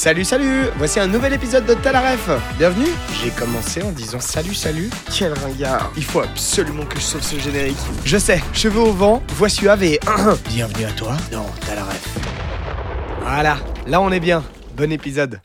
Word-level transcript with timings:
Salut, 0.00 0.24
salut 0.24 0.64
Voici 0.78 0.98
un 0.98 1.06
nouvel 1.06 1.34
épisode 1.34 1.66
de 1.66 1.74
Talaref 1.74 2.30
Bienvenue 2.56 2.88
J'ai 3.22 3.28
commencé 3.28 3.82
en 3.82 3.92
disant 3.92 4.18
salut, 4.18 4.54
salut. 4.54 4.88
Quel 5.14 5.34
ringard 5.34 5.92
Il 5.94 6.04
faut 6.04 6.20
absolument 6.20 6.86
que 6.86 6.96
je 6.96 7.02
sauve 7.02 7.20
ce 7.20 7.38
générique. 7.38 7.76
Je 8.06 8.16
sais, 8.16 8.40
cheveux 8.54 8.80
au 8.80 8.94
vent, 8.94 9.22
voix 9.34 9.50
suave 9.50 9.82
et... 9.82 10.00
Bienvenue 10.48 10.86
à 10.86 10.92
toi 10.92 11.18
dans 11.30 11.44
Talaref. 11.66 12.16
Voilà, 13.20 13.58
là 13.86 14.00
on 14.00 14.10
est 14.10 14.20
bien. 14.20 14.42
Bon 14.74 14.90
épisode. 14.90 15.38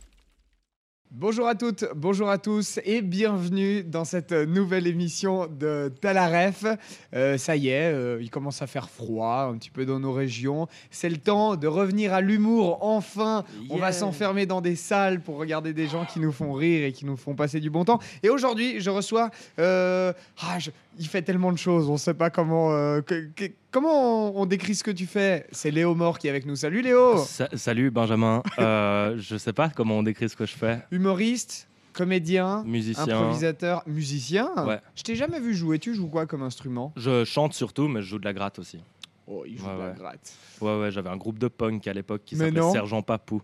Bonjour 1.18 1.48
à 1.48 1.56
toutes, 1.56 1.86
bonjour 1.96 2.30
à 2.30 2.38
tous 2.38 2.78
et 2.84 3.02
bienvenue 3.02 3.84
dans 3.86 4.04
cette 4.04 4.34
nouvelle 4.34 4.86
émission 4.86 5.48
de 5.48 5.90
Talaref. 6.02 6.66
Euh, 7.14 7.38
ça 7.38 7.56
y 7.56 7.70
est, 7.70 7.94
euh, 7.94 8.20
il 8.22 8.30
commence 8.30 8.62
à 8.62 8.68
faire 8.68 8.90
froid 8.90 9.50
un 9.50 9.58
petit 9.58 9.70
peu 9.70 9.86
dans 9.86 9.98
nos 10.02 10.12
régions. 10.12 10.68
C'est 10.92 11.08
le 11.08 11.16
temps 11.16 11.56
de 11.56 11.68
revenir 11.68 12.14
à 12.14 12.20
l'humour. 12.20 12.80
Enfin, 12.82 13.46
on 13.70 13.78
va 13.78 13.94
s'enfermer 13.94 14.46
dans 14.46 14.60
des 14.60 14.76
salles 14.76 15.22
pour 15.22 15.38
regarder 15.38 15.72
des 15.74 15.88
gens 15.88 16.04
qui 16.06 16.20
nous 16.20 16.34
font 16.34 16.52
rire 16.52 16.84
et 16.86 16.92
qui 16.92 17.06
nous 17.06 17.16
font 17.16 17.34
passer 17.34 17.62
du 17.62 17.70
bon 17.70 17.86
temps. 17.86 18.00
Et 18.22 18.30
aujourd'hui, 18.30 18.82
je 18.82 18.90
reçois... 18.90 19.30
euh, 19.60 20.12
ah, 20.42 20.60
je- 20.60 20.72
il 20.98 21.08
fait 21.08 21.22
tellement 21.22 21.52
de 21.52 21.58
choses, 21.58 21.90
on 21.90 21.94
ne 21.94 21.98
sait 21.98 22.14
pas 22.14 22.30
comment... 22.30 22.72
euh, 22.74 23.02
que- 23.02 23.30
que- 23.36 23.52
comment 23.72 24.30
on, 24.36 24.42
on 24.42 24.46
décrit 24.46 24.76
ce 24.76 24.84
que 24.84 24.92
tu 24.92 25.06
fais 25.06 25.48
C'est 25.52 25.72
Léo 25.72 25.96
Mort 25.96 26.20
qui 26.20 26.28
est 26.28 26.30
avec 26.30 26.46
nous. 26.46 26.56
Salut 26.56 26.82
Léo 26.82 27.18
Sa- 27.18 27.50
salut 27.58 27.92
Benjamin. 27.92 28.42
Euh, 28.60 29.16
je 29.18 29.36
sais 29.38 29.54
pas 29.54 29.70
comment 29.70 29.98
on 30.00 30.04
décrit 30.04 30.30
ce 30.30 30.36
que 30.36 30.46
je 30.46 30.54
fais. 30.56 30.80
Humoriste, 30.92 31.68
comédien, 31.94 32.64
Musicien. 32.66 33.04
improvisateur, 33.18 33.84
musicien? 33.88 34.50
Ouais. 34.66 34.80
Je 34.96 35.04
t'ai 35.04 35.16
jamais 35.16 35.40
vu 35.40 35.54
jouer. 35.54 35.80
Tu 35.80 35.94
joues 35.96 36.08
quoi 36.08 36.26
comme 36.26 36.44
instrument? 36.44 36.94
Je 36.96 37.24
chante 37.26 37.54
surtout, 37.54 37.88
mais 37.88 38.02
je 38.02 38.08
joue 38.08 38.20
de 38.20 38.26
la 38.26 38.34
gratte 38.34 38.60
aussi. 38.60 38.80
Oh, 39.28 39.44
il 39.48 39.58
joue 39.58 39.66
Ouais, 39.66 39.74
de 39.74 39.80
la 39.80 39.88
ouais. 39.90 39.96
gratte. 39.98 40.34
Ouais, 40.62 40.80
ouais, 40.80 40.92
j'avais 40.92 41.10
un 41.10 41.18
groupe 41.18 41.40
de 41.40 41.48
punk 41.48 41.88
à 41.88 41.94
l'époque 41.94 42.22
qui 42.26 42.36
s'appelait. 42.36 42.72
Sergent 42.72 43.02
Papou. 43.02 43.42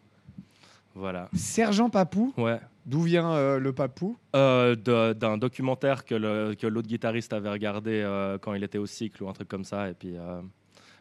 Voilà. 0.96 1.30
Sergent 1.34 1.90
Papou. 1.90 2.34
Ouais. 2.38 2.60
D'où 2.86 3.02
vient 3.02 3.32
euh, 3.32 3.60
le 3.60 3.74
Papou? 3.74 4.18
Euh, 4.36 4.76
D'un 5.14 5.38
documentaire 5.38 6.04
que 6.06 6.16
l'autre 6.16 6.88
guitariste 6.88 7.32
avait 7.34 7.50
regardé 7.50 8.02
euh, 8.04 8.38
quand 8.40 8.54
il 8.54 8.64
était 8.64 8.78
au 8.80 8.86
cycle 8.88 9.24
ou 9.24 9.30
un 9.30 9.34
truc 9.34 9.48
comme 9.48 9.64
ça. 9.64 9.90
Et 9.90 9.94
puis, 9.94 10.16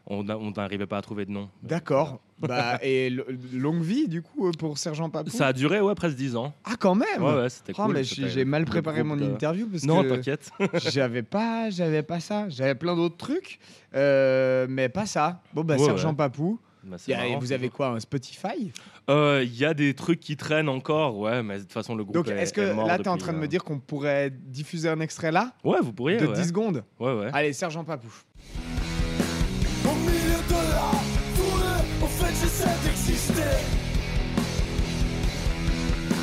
on 0.06 0.24
n'a- 0.24 0.36
on 0.38 0.50
n'arrivait 0.50 0.86
pas 0.86 0.98
à 0.98 1.02
trouver 1.02 1.24
de 1.26 1.30
nom. 1.30 1.48
D'accord. 1.62 2.20
bah, 2.38 2.78
et 2.82 3.08
lo- 3.10 3.24
longue 3.54 3.82
vie, 3.82 4.08
du 4.08 4.20
coup, 4.22 4.50
pour 4.58 4.76
Sergent 4.78 5.08
Papou? 5.10 5.30
Ça 5.30 5.48
a 5.48 5.52
duré, 5.52 5.80
ouais, 5.80 5.94
presque 5.94 6.16
10 6.16 6.36
ans. 6.36 6.52
Ah, 6.64 6.74
quand 6.78 6.94
même 6.94 7.22
Ouais, 7.22 7.34
ouais, 7.34 7.48
c'était 7.48 7.72
Oh, 7.78 7.84
cool. 7.84 7.94
mais 7.94 8.04
C'était 8.04 8.28
j'ai 8.28 8.44
mal 8.44 8.64
préparé 8.66 9.02
mon 9.02 9.16
de- 9.16 9.24
interview 9.24 9.66
parce 9.66 9.84
Non, 9.84 10.02
t'inquiète. 10.04 10.50
j'avais 10.74 11.22
pas, 11.22 11.70
j'avais 11.70 12.02
pas 12.02 12.20
ça. 12.20 12.48
J'avais 12.48 12.74
plein 12.74 12.94
d'autres 12.94 13.16
trucs, 13.16 13.58
mais 13.94 14.88
pas 14.92 15.06
ça. 15.06 15.40
Bon, 15.54 15.64
bah, 15.64 15.76
Ouais, 15.76 15.84
Sergent 15.84 16.10
ouais. 16.10 16.16
Papou. 16.16 16.58
Bah, 16.84 16.96
c'est 16.98 17.12
Y 17.12 17.14
a- 17.14 17.18
marrant, 17.18 17.38
vous 17.38 17.52
avez 17.52 17.68
quoi 17.68 17.88
Un 17.88 18.00
Spotify? 18.00 18.72
Euh, 19.08 19.42
Il 19.44 19.54
y 19.56 19.64
a 19.64 19.74
des 19.74 19.94
trucs 19.94 20.20
qui 20.20 20.36
traînent 20.36 20.68
encore, 20.68 21.18
ouais, 21.18 21.42
mais 21.42 21.56
de 21.56 21.62
toute 21.62 21.72
façon, 21.72 21.94
le 21.94 22.04
groupe 22.04 22.14
Donc, 22.14 22.28
est, 22.28 22.38
est-ce 22.42 22.52
que 22.52 22.60
est 22.62 22.72
mort 22.74 22.86
là, 22.86 22.96
tu 22.98 23.04
es 23.04 23.08
en 23.08 23.16
train 23.18 23.32
de 23.32 23.38
euh, 23.38 23.40
me 23.42 23.48
dire 23.48 23.64
qu'on 23.64 23.78
pourrait 23.78 24.30
diffuser 24.30 24.88
un 24.88 25.00
extrait 25.00 25.30
là? 25.32 25.52
Ouais, 25.64 25.78
vous 25.82 25.92
pourriez. 25.92 26.16
De 26.16 26.26
ouais. 26.26 26.34
10 26.34 26.48
secondes? 26.48 26.82
Ouais, 26.98 27.12
ouais. 27.12 27.30
Allez, 27.32 27.52
Sergent 27.52 27.84
Papou. 27.84 28.08
Au 29.84 29.94
milieu 29.94 30.10
de 30.48 30.52
la 30.52 30.90
foule, 31.34 32.02
au 32.02 32.06
fait 32.06 32.34
j'essaie 32.40 32.88
d'exister. 32.88 33.42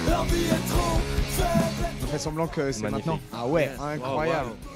La 0.09 0.23
vie 0.23 0.45
est 0.45 0.69
trop 0.69 0.99
faible. 1.29 1.93
On 2.03 2.07
fait 2.07 2.19
semblant 2.19 2.47
que 2.47 2.71
c'est 2.71 2.89
maintenant. 2.89 3.19
Ah 3.33 3.45
ouais, 3.45 3.63
Yes. 3.65 3.79
incroyable. 3.79 4.49
Oh, 4.53 4.67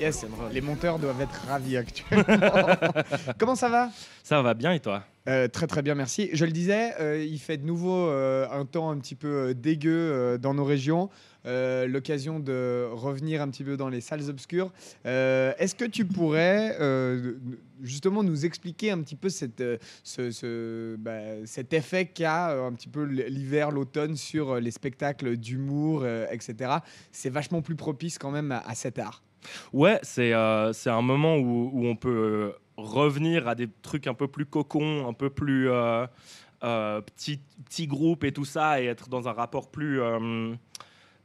yes, 0.00 0.24
les 0.52 0.60
monteurs 0.60 0.98
doivent 0.98 1.20
être 1.20 1.44
ravis 1.48 1.76
actuellement. 1.76 2.24
Comment 3.38 3.54
ça 3.54 3.68
va? 3.68 3.90
Ça 4.22 4.42
va 4.42 4.54
bien 4.54 4.72
et 4.72 4.80
toi? 4.80 5.04
Euh, 5.28 5.48
Très 5.48 5.66
très 5.66 5.82
bien, 5.82 5.94
merci. 5.94 6.30
Je 6.32 6.44
le 6.44 6.52
disais, 6.52 6.94
euh, 7.00 7.22
il 7.22 7.38
fait 7.38 7.56
de 7.58 7.66
nouveau 7.66 8.08
euh, 8.08 8.46
un 8.50 8.64
temps 8.64 8.90
un 8.90 8.98
petit 8.98 9.14
peu 9.14 9.54
dégueu 9.54 10.38
dans 10.40 10.54
nos 10.54 10.64
régions. 10.64 11.10
L'occasion 11.44 12.40
de 12.40 12.86
revenir 12.92 13.40
un 13.40 13.48
petit 13.48 13.64
peu 13.64 13.78
dans 13.78 13.88
les 13.88 14.02
salles 14.02 14.28
obscures. 14.28 14.70
Est-ce 15.06 15.74
que 15.74 15.86
tu 15.86 16.04
pourrais 16.04 16.76
justement 17.82 18.22
nous 18.22 18.44
expliquer 18.44 18.90
un 18.90 19.00
petit 19.00 19.16
peu 19.16 19.30
cette, 19.30 19.62
ce, 20.04 20.30
ce- 20.30 20.96
bah, 20.96 21.46
cet 21.46 21.72
effet 21.72 22.04
qu'a 22.04 22.50
un 22.66 22.72
petit 22.74 22.88
peu 22.88 23.04
l'hiver, 23.04 23.70
l'automne 23.70 24.14
sur 24.14 24.56
les 24.56 24.70
spectacles 24.70 25.38
d'humour, 25.38 26.06
etc. 26.30 26.54
C'est 27.12 27.30
vachement 27.30 27.62
plus 27.62 27.76
propice 27.76 28.18
quand 28.18 28.30
même 28.30 28.52
à, 28.52 28.58
à 28.58 28.74
cet 28.74 28.98
art. 28.98 29.22
Ouais, 29.72 29.98
c'est 30.02 30.32
euh, 30.32 30.72
c'est 30.72 30.90
un 30.90 31.02
moment 31.02 31.36
où, 31.36 31.70
où 31.72 31.86
on 31.86 31.96
peut 31.96 32.08
euh, 32.08 32.52
revenir 32.78 33.48
à 33.48 33.54
des 33.54 33.68
trucs 33.82 34.06
un 34.06 34.14
peu 34.14 34.28
plus 34.28 34.46
cocons, 34.46 35.08
un 35.08 35.12
peu 35.12 35.30
plus 35.30 35.70
euh, 35.70 36.06
euh, 36.64 37.00
petit, 37.00 37.40
petit 37.66 37.86
groupe 37.86 38.24
et 38.24 38.32
tout 38.32 38.44
ça, 38.44 38.80
et 38.80 38.86
être 38.86 39.08
dans 39.08 39.28
un 39.28 39.32
rapport 39.32 39.70
plus, 39.70 40.00
euh, 40.00 40.54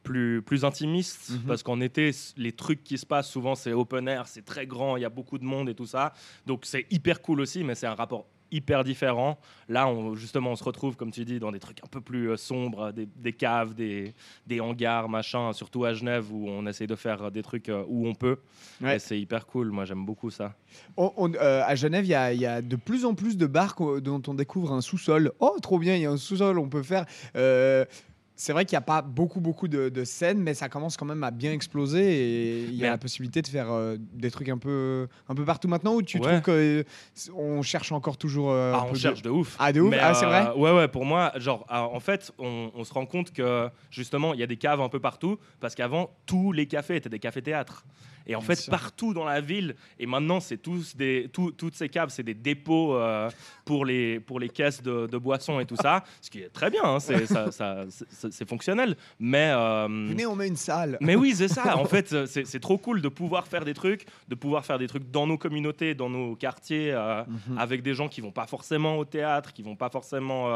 plus, 0.03 0.41
plus 0.41 0.65
intimiste. 0.65 1.31
Mhm. 1.31 1.41
Parce 1.47 1.63
qu'en 1.63 1.79
été, 1.79 2.11
les 2.37 2.51
trucs 2.51 2.83
qui 2.83 2.97
se 2.97 3.05
passent 3.05 3.29
souvent, 3.29 3.55
c'est 3.55 3.71
open 3.71 4.07
air, 4.07 4.27
c'est 4.27 4.43
très 4.43 4.65
grand, 4.65 4.97
il 4.97 5.01
y 5.01 5.05
a 5.05 5.09
beaucoup 5.09 5.37
de 5.37 5.45
monde 5.45 5.69
et 5.69 5.75
tout 5.75 5.85
ça. 5.85 6.13
Donc 6.45 6.65
c'est 6.65 6.85
hyper 6.91 7.21
cool 7.21 7.41
aussi, 7.41 7.63
mais 7.63 7.75
c'est 7.75 7.87
un 7.87 7.95
rapport 7.95 8.25
hyper 8.53 8.83
différent. 8.83 9.37
Là, 9.67 9.87
on, 9.87 10.15
justement, 10.15 10.51
on 10.51 10.55
se 10.55 10.63
retrouve, 10.63 10.95
comme 10.95 11.11
tu 11.11 11.25
dis, 11.25 11.39
dans 11.39 11.51
des 11.51 11.59
trucs 11.59 11.83
un 11.83 11.87
peu 11.87 12.01
plus 12.01 12.29
euh, 12.29 12.37
sombres, 12.37 12.91
des, 12.91 13.05
des 13.15 13.33
caves, 13.33 13.73
des, 13.73 14.13
des 14.47 14.59
hangars, 14.59 15.09
machin, 15.09 15.51
surtout 15.53 15.85
à 15.85 15.93
Genève 15.93 16.31
où 16.31 16.47
on 16.47 16.65
essaie 16.67 16.87
de 16.87 16.95
faire 16.95 17.31
des 17.31 17.41
trucs 17.41 17.69
euh, 17.69 17.83
où 17.87 18.07
on 18.07 18.13
peut. 18.13 18.37
Ouais. 18.81 18.99
C'est 18.99 19.19
hyper 19.19 19.45
cool, 19.47 19.71
moi 19.71 19.85
j'aime 19.85 20.05
beaucoup 20.05 20.29
ça. 20.29 20.53
On- 20.97 21.11
on- 21.17 21.33
euh, 21.33 21.63
à 21.65 21.75
Genève, 21.75 22.05
il 22.05 22.09
y, 22.09 22.15
a- 22.15 22.33
il 22.33 22.39
y 22.41 22.45
a 22.45 22.61
de 22.61 22.75
plus 22.75 23.05
en 23.05 23.15
plus 23.15 23.37
de 23.37 23.47
bars 23.47 23.75
dont 24.01 24.21
on 24.27 24.33
découvre 24.33 24.71
un 24.73 24.81
sous-sol. 24.81 25.31
Oh, 25.39 25.57
trop 25.61 25.79
bien, 25.79 25.95
il 25.95 26.01
y 26.01 26.05
a 26.05 26.11
un 26.11 26.17
sous-sol, 26.17 26.59
on 26.59 26.69
peut 26.69 26.83
faire. 26.83 27.05
euh, 27.35 27.85
c'est 28.35 28.51
vrai 28.53 28.65
qu'il 28.65 28.75
n'y 28.75 28.79
a 28.79 28.81
pas 28.81 29.01
beaucoup, 29.01 29.39
beaucoup 29.39 29.67
de, 29.67 29.89
de 29.89 30.03
scènes, 30.03 30.39
mais 30.39 30.53
ça 30.53 30.67
commence 30.69 30.97
quand 30.97 31.05
même 31.05 31.23
à 31.23 31.31
bien 31.31 31.51
exploser 31.53 32.01
et 32.03 32.63
il 32.63 32.73
y 32.75 32.81
a 32.81 32.85
Mais- 32.85 32.89
la 32.89 32.97
possibilité 32.97 33.41
de 33.41 33.47
faire 33.47 33.71
euh, 33.71 33.95
des 33.99 34.31
trucs 34.31 34.49
un 34.49 34.57
peu, 34.57 35.07
un 35.29 35.35
peu 35.35 35.45
partout 35.45 35.67
maintenant. 35.67 35.93
Ou 35.95 36.01
tu 36.01 36.17
Ouais. 36.19 36.41
trouves 36.41 36.83
qu'on 37.25 37.61
cherche 37.61 37.91
encore 37.91 38.17
toujours 38.17 38.51
euh, 38.51 38.73
un 38.73 38.77
Ah, 38.79 38.83
on 38.87 38.91
peu 38.93 38.97
cherche 38.97 39.21
de 39.21 39.29
ouf. 39.29 39.55
Ah, 39.59 39.71
de 39.71 39.81
ouf? 39.81 39.93
Ah, 40.01 40.13
c'est 40.13 40.25
vrai? 40.25 40.47
euh, 40.47 40.55
Ouais, 40.55 40.71
ouais, 40.73 40.87
pour 40.87 41.05
moi, 41.05 41.31
genre, 41.37 41.65
ah, 41.69 41.83
en 41.87 41.99
fait, 41.99 42.31
on, 42.39 42.71
on 42.73 42.83
se 42.83 42.93
rend 42.93 43.05
compte 43.05 43.31
que 43.31 43.69
justement, 43.91 44.33
il 44.33 44.39
y 44.39 44.43
a 44.43 44.47
des 44.47 44.57
caves 44.57 44.81
un 44.81 44.89
peu 44.89 44.99
partout, 44.99 45.37
parce 45.59 45.75
qu'avant, 45.75 46.09
tous 46.25 46.51
les 46.51 46.65
cafés 46.65 46.95
étaient 46.95 47.09
des 47.09 47.19
cafés-théâtres. 47.19 47.85
Et 48.25 48.35
en 48.35 48.39
Bien 48.39 48.47
fait, 48.47 48.55
sûr. 48.55 48.71
partout 48.71 49.13
dans 49.13 49.25
la 49.25 49.41
ville, 49.41 49.75
et 49.99 50.05
maintenant, 50.05 50.39
c'est 50.39 50.55
tous 50.57 50.95
des, 50.95 51.29
tout- 51.33 51.51
toutes 51.51 51.75
ces 51.75 51.89
caves, 51.89 52.07
c'est 52.09 52.23
des 52.23 52.33
dépôts 52.33 52.95
euh, 52.95 53.29
pour, 53.65 53.83
les, 53.85 54.21
pour 54.21 54.39
les 54.39 54.47
caisses 54.47 54.81
de, 54.81 55.07
de 55.07 55.17
boissons 55.17 55.59
et 55.59 55.65
tout 55.65 55.75
ça, 55.75 56.05
ce 56.21 56.29
qui 56.29 56.39
est 56.39 56.47
très 56.47 56.69
bien, 56.69 56.83
hein, 56.85 56.99
c'est, 57.01 57.25
ça, 57.25 57.51
ça- 57.51 57.83
c'est- 58.31 58.47
fonctionnel. 58.47 58.95
Mais, 59.19 59.51
euh, 59.53 59.87
Venez, 59.87 60.25
on 60.25 60.35
met 60.35 60.47
une 60.47 60.55
salle. 60.55 60.97
mais 61.01 61.15
oui, 61.15 61.33
c'est 61.35 61.47
ça. 61.47 61.63
En 61.77 61.85
fait, 61.85 62.25
c'est 62.27 62.59
trop 62.59 62.77
cool 62.77 63.01
de 63.01 63.09
pouvoir 63.09 63.47
faire 63.47 63.65
des 63.65 63.73
trucs, 63.73 64.05
de 64.27 64.35
pouvoir 64.35 64.65
faire 64.65 64.77
des 64.79 64.87
trucs 64.87 65.09
dans 65.11 65.27
nos 65.27 65.37
communautés, 65.37 65.95
dans 65.95 66.09
nos 66.09 66.35
quartiers, 66.35 66.91
euh, 66.93 67.23
Mhm. 67.49 67.57
avec 67.57 67.81
des 67.83 67.93
gens 67.93 68.07
qui 68.07 68.21
vont 68.21 68.31
pas 68.31 68.47
forcément 68.47 68.97
au 68.97 69.05
théâtre, 69.05 69.53
qui 69.53 69.63
vont 69.63 69.75
pas 69.75 69.89
forcément 69.89 70.49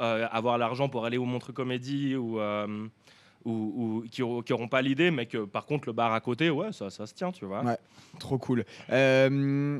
euh, 0.00 0.26
avoir 0.30 0.58
l'argent 0.58 0.88
pour 0.88 1.04
aller 1.04 1.16
au 1.18 1.24
Montre 1.24 1.52
Comédie 1.52 2.16
ou, 2.16 2.38
ou, 3.44 3.50
ou 3.50 4.04
qui 4.10 4.22
n'auront 4.22 4.68
pas 4.68 4.82
l'idée, 4.82 5.10
mais 5.10 5.26
que 5.26 5.44
par 5.44 5.66
contre 5.66 5.86
le 5.88 5.92
bar 5.92 6.12
à 6.12 6.20
côté, 6.20 6.50
ouais, 6.50 6.72
ça, 6.72 6.90
ça 6.90 7.06
se 7.06 7.14
tient, 7.14 7.30
tu 7.32 7.44
vois. 7.44 7.62
Ouais. 7.62 7.76
Trop 8.18 8.38
cool. 8.38 8.64
Euh, 8.90 9.78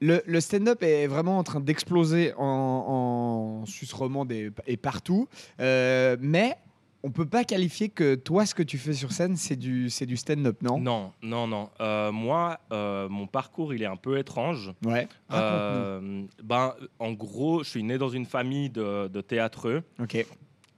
le, 0.00 0.22
le 0.26 0.40
stand-up 0.40 0.82
est 0.82 1.06
vraiment 1.06 1.38
en 1.38 1.44
train 1.44 1.60
d'exploser 1.60 2.32
en, 2.36 3.60
en 3.62 3.66
Suisse 3.66 3.92
romande 3.92 4.32
et, 4.32 4.50
et 4.66 4.76
partout. 4.76 5.28
Euh, 5.60 6.16
mais 6.20 6.56
on 7.02 7.10
peut 7.10 7.26
pas 7.26 7.44
qualifier 7.44 7.90
que 7.90 8.14
toi, 8.14 8.46
ce 8.46 8.54
que 8.54 8.62
tu 8.62 8.78
fais 8.78 8.94
sur 8.94 9.12
scène, 9.12 9.36
c'est 9.36 9.56
du, 9.56 9.90
c'est 9.90 10.06
du 10.06 10.16
stand-up, 10.16 10.62
non? 10.62 10.78
Non, 10.78 11.12
non, 11.22 11.46
non. 11.46 11.68
Euh, 11.80 12.10
moi, 12.10 12.58
euh, 12.72 13.08
mon 13.10 13.26
parcours, 13.26 13.74
il 13.74 13.82
est 13.82 13.86
un 13.86 13.96
peu 13.96 14.16
étrange. 14.18 14.72
Ouais. 14.84 15.06
Euh, 15.30 16.24
ben, 16.42 16.74
en 16.98 17.12
gros, 17.12 17.62
je 17.62 17.68
suis 17.68 17.82
né 17.82 17.98
dans 17.98 18.08
une 18.08 18.24
famille 18.24 18.70
de, 18.70 19.08
de 19.08 19.20
théâtreux. 19.20 19.82
Ok. 20.00 20.24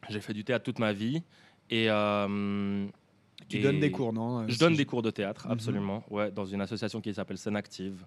J'ai 0.08 0.20
fait 0.20 0.32
du 0.32 0.42
théâtre 0.42 0.64
toute 0.64 0.80
ma 0.80 0.92
vie. 0.92 1.22
Et, 1.70 1.88
Tu 3.48 3.58
et 3.58 3.62
donnes 3.62 3.78
des 3.80 3.90
cours, 3.92 4.12
non? 4.12 4.48
Je 4.48 4.58
donne 4.58 4.74
des 4.74 4.84
cours 4.84 5.02
de 5.02 5.10
théâtre, 5.10 5.46
Mhm. 5.46 5.52
absolument. 5.52 6.02
Ouais, 6.10 6.30
dans 6.32 6.44
une 6.44 6.60
association 6.60 7.00
qui 7.00 7.14
s'appelle 7.14 7.38
Scène 7.38 7.56
Active. 7.56 8.04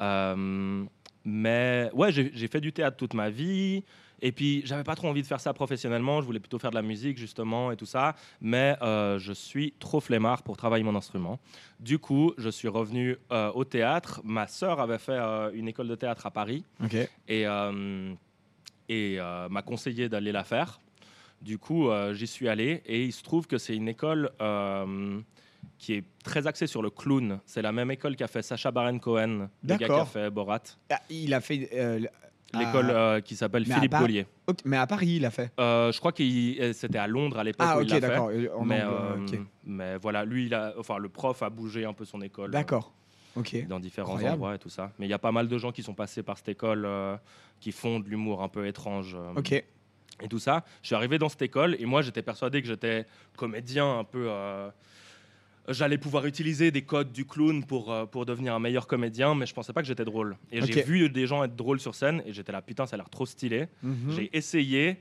Euh, 0.00 0.84
mais 1.24 1.90
ouais, 1.92 2.12
j'ai 2.12 2.48
fait 2.48 2.60
du 2.60 2.72
théâtre 2.72 2.96
toute 2.96 3.14
ma 3.14 3.30
vie. 3.30 3.82
Et 4.22 4.32
puis, 4.32 4.62
j'avais 4.64 4.84
pas 4.84 4.94
trop 4.94 5.08
envie 5.08 5.22
de 5.22 5.26
faire 5.26 5.40
ça 5.40 5.52
professionnellement. 5.52 6.20
Je 6.20 6.26
voulais 6.26 6.40
plutôt 6.40 6.58
faire 6.58 6.70
de 6.70 6.76
la 6.76 6.82
musique, 6.82 7.18
justement, 7.18 7.70
et 7.70 7.76
tout 7.76 7.86
ça. 7.86 8.14
Mais 8.40 8.76
euh, 8.80 9.18
je 9.18 9.32
suis 9.32 9.74
trop 9.78 10.00
flemmard 10.00 10.42
pour 10.42 10.56
travailler 10.56 10.84
mon 10.84 10.94
instrument. 10.94 11.38
Du 11.80 11.98
coup, 11.98 12.32
je 12.38 12.48
suis 12.48 12.68
revenu 12.68 13.16
euh, 13.30 13.50
au 13.52 13.64
théâtre. 13.64 14.20
Ma 14.24 14.46
sœur 14.46 14.80
avait 14.80 14.98
fait 14.98 15.12
euh, 15.12 15.50
une 15.52 15.68
école 15.68 15.88
de 15.88 15.94
théâtre 15.94 16.26
à 16.26 16.30
Paris 16.30 16.64
et, 17.28 17.44
et 18.88 19.18
m'a 19.50 19.62
conseillé 19.62 20.08
d'aller 20.08 20.32
la 20.32 20.44
faire. 20.44 20.80
Du 21.42 21.58
coup, 21.58 21.90
j'y 22.12 22.26
suis 22.26 22.48
allé 22.48 22.82
et 22.86 23.04
il 23.04 23.12
se 23.12 23.22
trouve 23.22 23.46
que 23.46 23.58
c'est 23.58 23.76
une 23.76 23.88
école 23.88 24.30
qui 25.78 25.94
est 25.94 26.04
très 26.24 26.46
axée 26.46 26.66
sur 26.66 26.82
le 26.82 26.90
clown. 26.90 27.38
C'est 27.46 27.62
la 27.62 27.72
même 27.72 27.90
école 27.90 28.16
qu'a 28.16 28.28
fait 28.28 28.42
Sacha 28.42 28.70
Baron 28.70 28.98
Cohen, 28.98 29.48
le 29.62 29.76
gars 29.76 29.86
qui 29.86 29.92
a 29.92 30.04
fait 30.04 30.30
Borat. 30.30 30.60
Ah, 30.90 31.00
il 31.10 31.32
a 31.34 31.40
fait 31.40 31.68
euh, 31.74 32.00
l'école 32.54 32.90
euh, 32.90 33.20
qui 33.20 33.36
s'appelle 33.36 33.64
Philippe 33.66 33.92
Gaulier. 33.94 34.26
Ok, 34.46 34.58
mais 34.64 34.76
à 34.76 34.86
Paris, 34.86 35.16
il 35.16 35.24
a 35.26 35.30
fait. 35.30 35.52
Euh, 35.60 35.92
je 35.92 35.98
crois 35.98 36.12
que 36.12 36.72
c'était 36.72 36.98
à 36.98 37.06
Londres 37.06 37.38
à 37.38 37.44
l'époque 37.44 37.66
Ah, 37.70 37.78
où 37.78 37.82
ok, 37.82 37.88
il 37.90 38.00
fait. 38.00 38.16
en 38.50 38.64
Mais, 39.64 39.96
voilà, 39.98 40.24
lui, 40.24 40.46
il 40.46 40.54
a, 40.54 40.74
enfin, 40.78 40.98
le 40.98 41.08
prof 41.08 41.42
a 41.42 41.50
bougé 41.50 41.84
un 41.84 41.92
peu 41.92 42.04
son 42.04 42.20
école. 42.22 42.50
D'accord. 42.50 42.92
Ok. 43.36 43.66
Dans 43.68 43.80
différents 43.80 44.12
Incroyable. 44.12 44.34
endroits 44.34 44.54
et 44.54 44.58
tout 44.58 44.70
ça. 44.70 44.92
Mais 44.98 45.06
il 45.06 45.10
y 45.10 45.12
a 45.14 45.18
pas 45.18 45.32
mal 45.32 45.46
de 45.48 45.58
gens 45.58 45.70
qui 45.72 45.82
sont 45.82 45.92
passés 45.94 46.22
par 46.22 46.38
cette 46.38 46.48
école 46.48 46.84
euh, 46.86 47.16
qui 47.60 47.70
font 47.72 48.00
de 48.00 48.08
l'humour 48.08 48.42
un 48.42 48.48
peu 48.48 48.66
étrange. 48.66 49.14
euh, 49.14 49.34
Ok. 49.38 49.52
et 49.52 49.64
tout 50.30 50.38
ça. 50.38 50.64
Je 50.80 50.86
suis 50.86 50.94
arrivé 50.94 51.18
dans 51.18 51.28
cette 51.28 51.42
école 51.42 51.76
et 51.78 51.84
moi 51.84 52.00
j'étais 52.00 52.22
persuadé 52.22 52.62
que 52.62 52.68
j'étais 52.68 53.04
comédien 53.36 53.98
un 53.98 54.04
peu. 54.04 54.26
euh, 54.30 54.70
J'allais 55.68 55.98
pouvoir 55.98 56.26
utiliser 56.26 56.70
des 56.70 56.82
codes 56.82 57.12
du 57.12 57.24
clown 57.24 57.64
pour, 57.64 57.92
euh, 57.92 58.06
pour 58.06 58.24
devenir 58.26 58.54
un 58.54 58.58
meilleur 58.60 58.86
comédien, 58.86 59.34
mais 59.34 59.46
je 59.46 59.54
pensais 59.54 59.72
pas 59.72 59.82
que 59.82 59.88
j'étais 59.88 60.04
drôle. 60.04 60.36
Et 60.52 60.60
j'ai 60.62 60.82
vu 60.82 61.08
des 61.10 61.26
gens 61.26 61.42
être 61.44 61.56
drôles 61.56 61.80
sur 61.80 61.94
scène 61.94 62.22
et 62.26 62.32
j'étais 62.32 62.52
là, 62.52 62.62
putain, 62.62 62.86
ça 62.86 62.94
a 62.94 62.98
l'air 62.98 63.10
trop 63.10 63.26
stylé. 63.26 63.66
Mhm. 63.82 64.12
J'ai 64.14 64.36
essayé, 64.36 64.98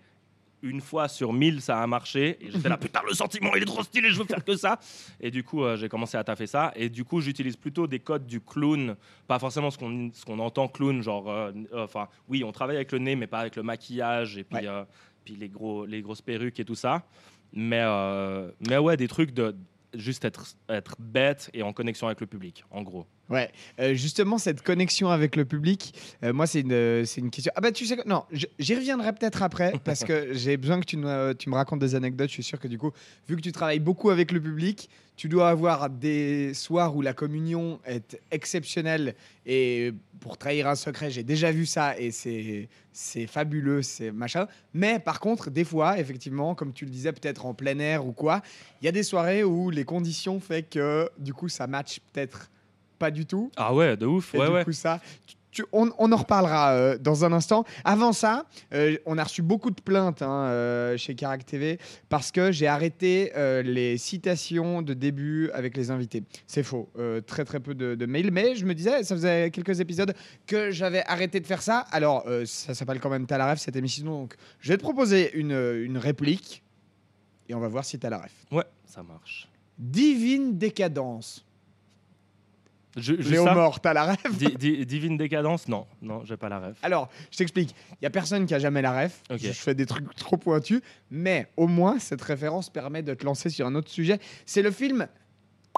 une 0.63 0.81
fois 0.81 1.07
sur 1.07 1.31
mille, 1.33 1.61
ça 1.61 1.79
a 1.83 1.85
marché. 1.85 2.37
Et 2.41 2.49
j'étais 2.49 2.69
là, 2.69 2.77
putain, 2.81 3.01
le 3.07 3.13
sentiment, 3.13 3.53
il 3.55 3.61
est 3.61 3.65
trop 3.67 3.83
stylé, 3.83 4.09
je 4.09 4.17
veux 4.17 4.25
faire 4.25 4.43
que 4.43 4.55
ça. 4.55 4.79
Et 5.21 5.29
du 5.29 5.43
coup, 5.43 5.63
euh, 5.63 5.75
j'ai 5.75 5.87
commencé 5.89 6.17
à 6.17 6.23
taffer 6.23 6.47
ça. 6.47 6.71
Et 6.75 6.89
du 6.89 7.03
coup, 7.03 7.21
j'utilise 7.21 7.55
plutôt 7.57 7.85
des 7.85 7.99
codes 7.99 8.25
du 8.25 8.41
clown, 8.41 8.95
pas 9.27 9.37
forcément 9.37 9.69
ce 9.69 9.77
qu'on 9.77 10.09
ce 10.13 10.25
qu'on 10.25 10.39
entend 10.39 10.67
clown, 10.67 11.03
genre, 11.03 11.29
euh, 11.29 11.51
euh, 11.73 11.83
enfin, 11.83 12.07
oui, 12.27 12.43
on 12.43 12.51
travaille 12.51 12.77
avec 12.77 12.91
le 12.91 12.97
nez, 12.97 13.15
mais 13.15 13.27
pas 13.27 13.39
avec 13.39 13.55
le 13.55 13.61
maquillage 13.63 14.37
et 14.39 14.43
puis, 14.43 14.57
Ouais. 14.57 14.67
euh, 14.67 14.83
puis 15.23 15.35
les, 15.35 15.49
gros, 15.49 15.85
les 15.85 16.01
grosses 16.01 16.21
perruques 16.21 16.59
et 16.59 16.65
tout 16.65 16.75
ça. 16.75 17.03
Mais, 17.53 17.81
euh, 17.83 18.49
mais 18.67 18.77
ouais, 18.79 18.97
des 18.97 19.07
trucs 19.07 19.31
de 19.31 19.55
juste 19.97 20.25
être, 20.25 20.45
être 20.69 20.95
bête 20.99 21.49
et 21.53 21.63
en 21.63 21.73
connexion 21.73 22.07
avec 22.07 22.21
le 22.21 22.27
public, 22.27 22.63
en 22.71 22.81
gros. 22.83 23.05
Ouais, 23.29 23.51
Euh, 23.79 23.93
justement, 23.95 24.37
cette 24.37 24.61
connexion 24.61 25.09
avec 25.09 25.35
le 25.35 25.45
public, 25.45 25.93
euh, 26.23 26.31
moi, 26.31 26.45
c'est 26.45 26.61
une, 26.61 26.71
euh, 26.71 27.05
c'est 27.05 27.21
une 27.21 27.31
question. 27.31 27.51
Ah, 27.55 27.61
bah, 27.61 27.71
tu 27.71 27.85
sais. 27.85 27.97
Non, 28.05 28.23
j'y 28.31 28.75
reviendrai 28.75 29.13
peut-être 29.13 29.41
après, 29.41 29.73
parce 29.83 30.03
que 30.03 30.33
j'ai 30.33 30.57
besoin 30.57 30.79
que 30.79 30.85
tu, 30.85 30.97
tu 31.39 31.49
me 31.49 31.55
racontes 31.55 31.79
des 31.79 31.95
anecdotes. 31.95 32.29
Je 32.29 32.33
suis 32.33 32.43
sûr 32.43 32.59
que, 32.59 32.67
du 32.67 32.77
coup, 32.77 32.91
vu 33.27 33.35
que 33.35 33.41
tu 33.41 33.51
travailles 33.51 33.79
beaucoup 33.79 34.11
avec 34.11 34.31
le 34.31 34.39
public, 34.39 34.89
tu 35.15 35.29
dois 35.29 35.49
avoir 35.49 35.89
des 35.89 36.53
soirs 36.53 36.95
où 36.95 37.01
la 37.01 37.13
communion 37.13 37.79
est 37.85 38.19
exceptionnelle. 38.31 39.15
Et 39.45 39.93
pour 40.19 40.37
trahir 40.37 40.67
un 40.67 40.75
secret, 40.75 41.09
j'ai 41.11 41.23
déjà 41.23 41.51
vu 41.51 41.65
ça 41.65 41.97
et 41.99 42.11
c'est 42.11 42.67
c'est 42.91 43.27
fabuleux, 43.27 43.81
c'est 43.81 44.11
machin. 44.11 44.47
Mais 44.73 44.99
par 44.99 45.19
contre, 45.19 45.49
des 45.49 45.63
fois, 45.65 45.99
effectivement, 45.99 46.55
comme 46.55 46.71
tu 46.73 46.85
le 46.85 46.91
disais, 46.91 47.11
peut-être 47.11 47.45
en 47.45 47.53
plein 47.53 47.77
air 47.79 48.05
ou 48.05 48.11
quoi, 48.13 48.41
il 48.81 48.85
y 48.85 48.87
a 48.87 48.91
des 48.91 49.03
soirées 49.03 49.43
où 49.43 49.69
les 49.69 49.83
conditions 49.85 50.39
fait 50.39 50.63
que, 50.63 51.09
du 51.17 51.33
coup, 51.33 51.49
ça 51.49 51.67
match 51.67 51.99
peut-être 52.13 52.49
pas 52.97 53.11
du 53.11 53.25
tout. 53.25 53.51
Ah 53.57 53.73
ouais, 53.73 53.97
de 53.97 54.05
ouf, 54.05 54.33
Et 54.33 54.37
ouais, 54.37 54.47
du 54.47 54.53
ouais. 54.53 54.63
coup, 54.63 54.71
ça, 54.71 55.01
tu- 55.27 55.35
tu- 55.55 55.65
on, 55.71 55.89
on 55.97 56.11
en 56.11 56.15
reparlera 56.17 56.73
euh, 56.73 56.97
dans 56.97 57.25
un 57.25 57.31
instant. 57.33 57.63
Avant 57.83 58.13
ça, 58.13 58.45
euh, 58.73 58.95
on 59.05 59.17
a 59.17 59.23
reçu 59.23 59.41
beaucoup 59.41 59.71
de 59.71 59.81
plaintes 59.81 60.21
hein, 60.21 60.45
euh, 60.45 60.97
chez 60.97 61.15
Carac 61.15 61.45
TV 61.45 61.79
parce 62.09 62.31
que 62.31 62.51
j'ai 62.51 62.67
arrêté 62.67 63.31
les 63.63 63.97
citations 63.97 64.81
de 64.81 64.93
début 64.93 65.49
avec 65.53 65.75
les 65.77 65.89
invités. 65.91 66.23
C'est 66.47 66.63
faux. 66.63 66.89
Très 67.25 67.45
très 67.45 67.59
peu 67.59 67.73
de, 67.73 67.95
de 67.95 68.05
mails. 68.05 68.31
Mais 68.31 68.55
je 68.55 68.65
me 68.65 68.73
disais, 68.75 69.03
ça 69.03 69.15
faisait 69.15 69.49
quelques 69.51 69.79
épisodes 69.79 70.13
que 70.45 70.71
j'avais 70.71 71.03
arrêté 71.07 71.39
de 71.39 71.47
faire 71.47 71.61
ça. 71.61 71.85
Alors, 71.91 72.25
ça 72.45 72.73
s'appelle 72.73 72.99
quand 72.99 73.09
même 73.09 73.25
T'as 73.25 73.37
la 73.37 73.51
ref 73.51 73.59
cette 73.59 73.75
émission. 73.75 74.05
Donc, 74.05 74.35
je 74.59 74.69
vais 74.71 74.77
te 74.77 74.83
proposer 74.83 75.33
une, 75.35 75.51
une 75.51 75.97
réplique 75.97 76.63
et 77.47 77.55
on 77.55 77.59
va 77.59 77.67
voir 77.67 77.85
si 77.85 77.97
t'as 77.97 78.09
la 78.09 78.17
ref. 78.17 78.33
Ouais, 78.51 78.63
ça 78.85 79.03
marche. 79.03 79.47
Divine 79.77 80.57
décadence. 80.57 81.44
Je, 82.95 83.13
Léo 83.13 83.43
Mort, 83.53 83.81
t'as 83.81 83.93
la 83.93 84.13
ref 84.13 84.37
Di- 84.37 84.55
di- 84.57 84.85
Divine 84.85 85.17
Décadence 85.17 85.67
Non, 85.67 85.85
non, 86.01 86.23
j'ai 86.23 86.37
pas 86.37 86.47
la 86.49 86.59
ref. 86.59 86.77
Alors, 86.81 87.09
je 87.31 87.37
t'explique. 87.37 87.75
Il 87.93 88.03
y 88.03 88.05
a 88.05 88.09
personne 88.09 88.45
qui 88.45 88.53
a 88.53 88.59
jamais 88.59 88.81
la 88.81 89.03
ref. 89.03 89.21
Je 89.31 89.51
fais 89.51 89.75
des 89.75 89.85
trucs 89.85 90.15
trop 90.15 90.37
pointus, 90.37 90.81
mais 91.11 91.47
au 91.57 91.67
moins 91.67 91.99
cette 91.99 92.21
référence 92.21 92.69
permet 92.69 93.03
de 93.03 93.13
te 93.13 93.25
lancer 93.25 93.49
sur 93.49 93.67
un 93.67 93.75
autre 93.75 93.89
sujet. 93.91 94.19
C'est 94.45 94.61
le 94.61 94.71
film 94.71 95.07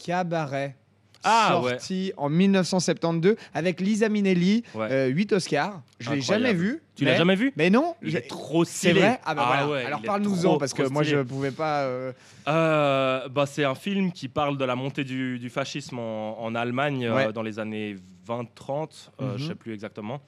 Cabaret. 0.05 0.75
Ah, 1.23 1.59
sorti 1.61 2.13
en 2.17 2.29
1972 2.29 3.35
avec 3.53 3.81
Lisa 3.81 4.07
Minnelli, 4.09 4.63
Ouais. 4.75 5.09
8 5.09 5.33
Oscars. 5.33 5.81
Je 5.99 6.11
l'ai 6.11 6.17
Incroyable. 6.19 6.45
jamais 6.45 6.53
vu. 6.53 6.81
Tu 6.95 7.03
mais- 7.05 7.11
l'as 7.11 7.17
jamais 7.17 7.35
vu 7.35 7.53
Mais 7.55 7.69
non. 7.69 7.95
Il 8.01 8.11
j'ai- 8.11 8.17
est 8.19 8.21
trop 8.27 8.63
C'est 8.65 8.89
stylé. 8.89 8.99
vrai? 9.01 9.19
Ah 9.25 9.35
bah 9.35 9.43
voilà. 9.47 9.67
ouais, 9.69 9.85
Alors 9.85 9.99
il 9.99 10.03
est 10.03 10.07
parle-nous-en 10.07 10.41
trop, 10.41 10.57
parce 10.57 10.73
que 10.73 10.83
trop 10.83 10.91
moi 10.91 11.03
je 11.03 11.09
stylé. 11.09 11.23
pouvais 11.25 11.51
pas. 11.51 11.81
euh, 11.83 12.11
Euh, 12.47 13.27
bah, 13.29 13.45
c'est 13.45 13.63
un 13.65 13.75
film 13.75 14.11
qui 14.11 14.27
parle 14.29 14.57
de 14.57 14.65
la 14.65 14.75
montée 14.75 15.03
du, 15.03 15.37
du 15.39 15.49
fascisme 15.49 15.99
en, 15.99 16.39
en 16.41 16.55
Allemagne 16.55 17.05
euh, 17.05 17.15
Ouais. 17.15 17.33
dans 17.33 17.41
les 17.43 17.59
années 17.59 17.95
20-30, 18.27 19.11
euh, 19.21 19.33
Mhm. 19.33 19.37
je 19.37 19.47
sais 19.47 19.55
plus 19.55 19.73
exactement. 19.73 20.21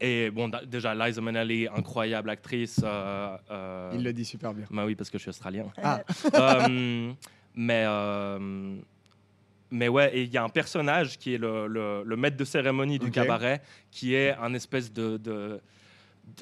Et 0.00 0.30
bon, 0.30 0.48
da- 0.48 0.64
déjà, 0.64 0.94
Liza 0.94 1.20
Minnelli, 1.20 1.68
incroyable 1.68 2.28
actrice. 2.30 2.80
euh, 2.84 3.36
euh, 3.50 3.90
Il 3.94 4.02
le 4.04 4.12
dit 4.12 4.24
super 4.24 4.52
bien. 4.52 4.66
Bah 4.70 4.84
oui, 4.86 4.94
parce 4.94 5.08
que 5.10 5.18
je 5.18 5.22
suis 5.22 5.30
australien. 5.30 5.66
Ah. 5.82 6.00
Euh, 6.68 7.12
mais, 7.54 7.84
euh, 7.86 8.76
mais 9.74 9.88
ouais, 9.88 10.16
et 10.16 10.22
il 10.22 10.32
y 10.32 10.36
a 10.38 10.44
un 10.44 10.48
personnage 10.48 11.18
qui 11.18 11.34
est 11.34 11.38
le, 11.38 11.66
le- 11.66 12.02
le 12.04 12.16
maître 12.16 12.36
de 12.36 12.44
cérémonie 12.44 12.98
du 12.98 13.10
cabaret, 13.10 13.60
qui 13.90 14.14
est 14.14 14.30
un 14.36 14.54
espèce 14.54 14.92
de, 14.92 15.16
de, 15.16 15.60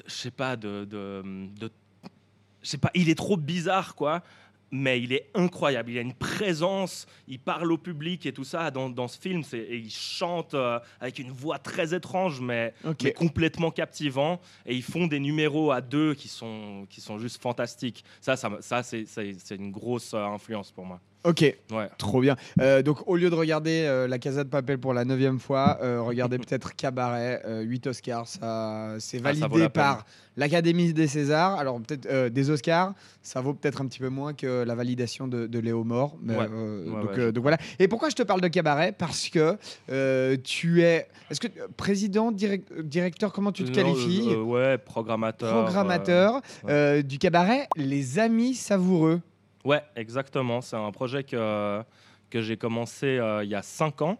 je 0.05 0.13
sais 0.13 0.31
pas, 0.31 0.55
de, 0.55 0.85
de, 0.85 1.71
je 2.61 2.67
sais 2.69 2.77
pas, 2.77 2.91
il 2.93 3.09
est 3.09 3.15
trop 3.15 3.35
bizarre 3.37 3.95
quoi. 3.95 4.21
Mais 4.75 4.99
il 4.99 5.13
est 5.13 5.29
incroyable, 5.35 5.91
il 5.91 5.99
a 5.99 6.01
une 6.01 6.15
présence, 6.15 7.05
il 7.27 7.37
parle 7.37 7.71
au 7.71 7.77
public 7.77 8.25
et 8.25 8.33
tout 8.33 8.43
ça 8.43 8.71
dans, 8.71 8.89
dans 8.89 9.07
ce 9.07 9.19
film, 9.19 9.43
et 9.53 9.77
il 9.77 9.91
chante 9.91 10.55
euh, 10.55 10.79
avec 10.99 11.19
une 11.19 11.29
voix 11.31 11.59
très 11.59 11.93
étrange, 11.93 12.41
mais, 12.41 12.73
Ok. 12.83 13.03
mais 13.03 13.13
complètement 13.13 13.69
captivant. 13.69 14.41
Et 14.65 14.73
ils 14.73 14.81
font 14.81 15.05
des 15.05 15.19
numéros 15.19 15.71
à 15.71 15.79
deux 15.79 16.15
qui 16.15 16.27
sont, 16.27 16.87
qui 16.89 17.01
sont 17.01 17.19
juste 17.19 17.39
fantastiques. 17.39 18.03
Ça, 18.19 18.35
ça, 18.35 18.49
me- 18.49 18.61
ça 18.61 18.81
c'est 18.81 19.05
une 19.55 19.69
grosse 19.71 20.15
euh, 20.15 20.23
influence 20.25 20.71
pour 20.71 20.87
moi. 20.87 20.99
Ok. 21.23 21.39
Ouais. 21.71 21.89
Trop 21.97 22.19
bien. 22.21 22.35
Euh, 22.59 22.81
donc, 22.81 23.07
au 23.07 23.15
lieu 23.15 23.29
de 23.29 23.35
regarder 23.35 23.83
euh, 23.87 24.07
La 24.07 24.19
Casa 24.19 24.43
de 24.43 24.49
Papel 24.49 24.77
pour 24.77 24.93
la 24.93 25.05
neuvième 25.05 25.39
fois, 25.39 25.77
euh, 25.81 26.01
regardez 26.01 26.37
peut-être 26.39 26.75
Cabaret, 26.75 27.41
euh, 27.45 27.61
8 27.61 27.87
Oscars. 27.87 28.27
Ça, 28.27 28.95
c'est 28.99 29.21
Ah, 29.23 29.33
ça 29.33 29.47
validé 29.47 29.59
peine. 29.61 29.69
par 29.69 30.05
l'Académie 30.35 30.91
des 30.93 31.07
Césars. 31.07 31.57
Alors, 31.57 31.79
peut-être 31.81 32.27
des 32.27 32.49
Oscars, 32.49 32.93
ça 33.21 33.39
vaut 33.39 33.53
peut-être 33.53 33.81
un 33.81 33.85
petit 33.87 33.99
peu 33.99 34.09
moins 34.09 34.33
que 34.33 34.63
la 34.63 34.75
validation 34.75 35.27
de, 35.27 35.47
de 35.47 35.59
Léo 35.59 35.83
Mort. 35.85 36.17
Mais, 36.21 36.35
Ouais. 36.35 36.47
Ouais, 36.47 37.31
donc, 37.31 37.41
voilà. 37.41 37.57
Et 37.79 37.87
pourquoi 37.87 38.09
je 38.09 38.15
te 38.15 38.23
parle 38.23 38.41
de 38.41 38.47
Cabaret? 38.49 38.91
Parce 38.91 39.29
que 39.29 39.57
tu 40.43 40.81
es. 40.83 41.07
Est-ce 41.31 41.39
que 41.39 41.47
président, 41.77 42.31
direct- 42.31 42.81
directeur, 42.81 43.31
comment 43.31 43.51
tu 43.51 43.63
te 43.63 43.69
Non, 43.69 43.75
qualifies? 43.93 44.35
Ouais, 44.35 44.77
programmateur. 44.77 45.63
Programmateur 45.63 46.41
du 47.03 47.17
cabaret 47.17 47.67
Les 47.77 48.19
Amis 48.19 48.55
Savoureux. 48.55 49.21
Ouais, 49.63 49.81
exactement. 49.95 50.61
C'est 50.61 50.75
un 50.75 50.91
projet 50.91 51.23
que, 51.23 51.81
que 52.29 52.41
j'ai 52.41 52.57
commencé 52.57 53.17
euh, 53.17 53.43
il 53.43 53.49
y 53.49 53.55
a 53.55 53.61
cinq 53.61 54.01
ans, 54.01 54.17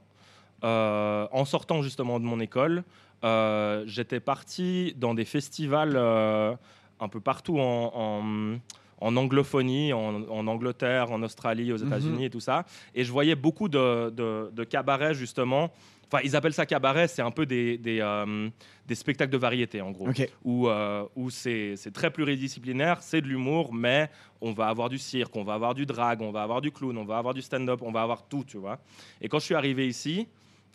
euh, 0.64 1.28
en 1.32 1.46
sortant 1.46 1.82
justement 1.82 2.20
de 2.20 2.26
mon 2.26 2.40
école. 2.40 2.84
Euh, 3.24 3.84
J'étais 3.88 4.20
parti 4.20 4.94
dans 4.98 5.14
des 5.14 5.26
festivals 5.26 5.96
un 5.98 7.08
peu 7.10 7.20
partout 7.20 7.60
en, 7.60 7.92
en- 7.96 8.58
en 9.02 9.18
anglophonie, 9.18 9.92
en, 9.92 10.24
en 10.30 10.48
Angleterre, 10.48 11.12
en 11.12 11.22
Australie, 11.24 11.74
aux 11.74 11.78
Mhm. 11.80 11.88
États-Unis 11.88 12.26
et 12.26 12.30
tout 12.30 12.40
ça. 12.40 12.64
Et 12.96 13.04
je 13.04 13.12
voyais 13.12 13.36
beaucoup 13.36 13.68
de, 13.68 14.10
de, 14.12 14.50
de 14.54 14.64
cabarets, 14.64 15.14
justement. 15.14 15.72
Enfin, 16.14 16.22
ils 16.24 16.36
appellent 16.36 16.54
ça 16.54 16.68
cabaret, 16.68 17.08
c'est 17.08 17.24
un 17.24 17.32
peu 17.32 17.48
des, 17.48 17.76
des, 17.80 18.00
euh, 18.00 18.48
des 18.86 18.94
spectacles 18.94 19.32
de 19.32 19.38
variété, 19.38 19.82
en 19.82 19.90
gros 19.90 20.08
où, 20.44 20.68
euh, 20.68 21.06
où 21.16 21.32
c'est 21.32 21.76
très 21.92 22.12
pluridisciplinaire, 22.12 23.02
c'est 23.02 23.20
de 23.22 23.26
l'humour, 23.28 23.74
mais 23.74 24.12
on 24.40 24.52
va 24.52 24.68
avoir 24.68 24.90
du 24.90 25.00
cirque, 25.00 25.36
on 25.36 25.44
va 25.44 25.56
avoir 25.56 25.74
du 25.74 25.88
drag, 25.88 26.22
on 26.22 26.32
va 26.32 26.44
avoir 26.44 26.62
du 26.62 26.72
clown, 26.72 26.96
on 27.00 27.04
va 27.04 27.18
avoir 27.18 27.34
du 27.34 27.42
stand-up, 27.42 27.80
on 27.82 27.92
va 27.92 28.04
avoir 28.04 28.28
tout, 28.28 28.44
tu 28.46 28.58
vois. 28.58 28.80
Et 29.22 29.28
quand 29.28 29.40
je 29.40 29.46
suis 29.46 29.56
arrivé 29.56 29.88
ici, 29.88 30.28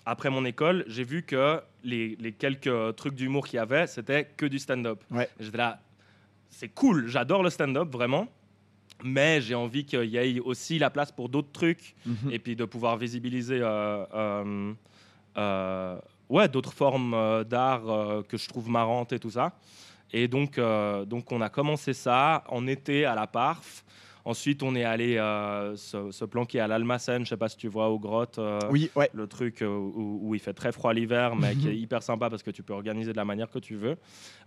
après 0.04 0.28
mon 0.28 0.45
école, 0.45 0.85
j'ai 0.88 1.04
vu 1.04 1.23
que 1.23 1.61
les, 1.85 2.16
les 2.18 2.33
quelques 2.33 2.97
trucs 2.97 3.14
d'humour 3.14 3.47
qu'il 3.47 3.59
y 3.59 3.61
avait, 3.61 3.87
c'était 3.87 4.25
que 4.37 4.47
du 4.47 4.59
stand-up. 4.59 5.04
Ouais. 5.12 5.28
J'étais 5.38 5.59
là, 5.59 5.80
c'est 6.50 6.68
cool, 6.75 7.07
j'adore 7.07 7.45
le 7.45 7.50
stand-up, 7.50 7.88
vraiment. 7.92 8.26
Mais 9.04 9.40
j'ai 9.40 9.54
envie 9.54 9.85
qu'il 9.85 10.07
y 10.07 10.16
ait 10.16 10.40
aussi 10.40 10.80
la 10.80 10.90
place 10.90 11.12
pour 11.12 11.28
d'autres 11.28 11.52
trucs 11.52 11.95
Mhm. 12.04 12.33
et 12.33 12.40
puis 12.40 12.57
de 12.57 12.64
pouvoir 12.64 12.97
visibiliser 12.97 13.61
euh, 13.62 14.73
ouais, 16.28 16.49
d'autres 16.49 16.73
formes 16.73 17.14
euh, 17.14 17.45
d'art 17.45 17.88
euh, 17.88 18.23
que 18.23 18.37
je 18.37 18.49
trouve 18.49 18.68
marrantes 18.68 19.12
et 19.12 19.18
tout 19.18 19.30
ça. 19.30 19.52
Et 20.12 20.26
donc, 20.28 20.59
euh, 20.59 21.04
donc 21.04 21.30
on 21.33 21.40
a 21.40 21.49
commencé 21.49 21.92
ça 21.92 22.45
en 22.49 22.66
été 22.66 23.04
à 23.04 23.14
la 23.14 23.26
Parf. 23.26 23.85
Ensuite, 24.25 24.62
on 24.62 24.75
est 24.75 24.85
allé 24.85 25.16
euh, 25.16 25.75
se, 25.76 26.11
se 26.11 26.25
planquer 26.26 26.61
à 26.61 26.66
l'Almacen, 26.66 27.25
je 27.25 27.30
sais 27.30 27.37
pas 27.38 27.49
si 27.49 27.57
tu 27.57 27.68
vois, 27.68 27.88
aux 27.88 27.99
grottes. 27.99 28.38
euh, 28.38 28.59
Oui, 28.71 28.90
ouais. 28.95 29.09
le 29.14 29.26
truc 29.26 29.62
euh, 29.62 29.66
où, 29.68 30.18
où 30.23 30.35
il 30.35 30.40
fait 30.40 30.52
très 30.52 30.71
froid 30.71 30.92
l'hiver, 30.92 31.35
mais 31.35 31.54
qui 31.54 31.68
est 31.68 31.76
hyper 31.76 32.02
sympa 32.02 32.28
parce 32.28 32.42
que 32.42 32.50
tu 32.50 32.62
peux 32.62 32.75
organiser 32.75 33.12
de 33.12 33.16
la 33.16 33.25
manière 33.25 33.49
que 33.50 33.59
tu 33.59 33.76
veux. 33.76 33.97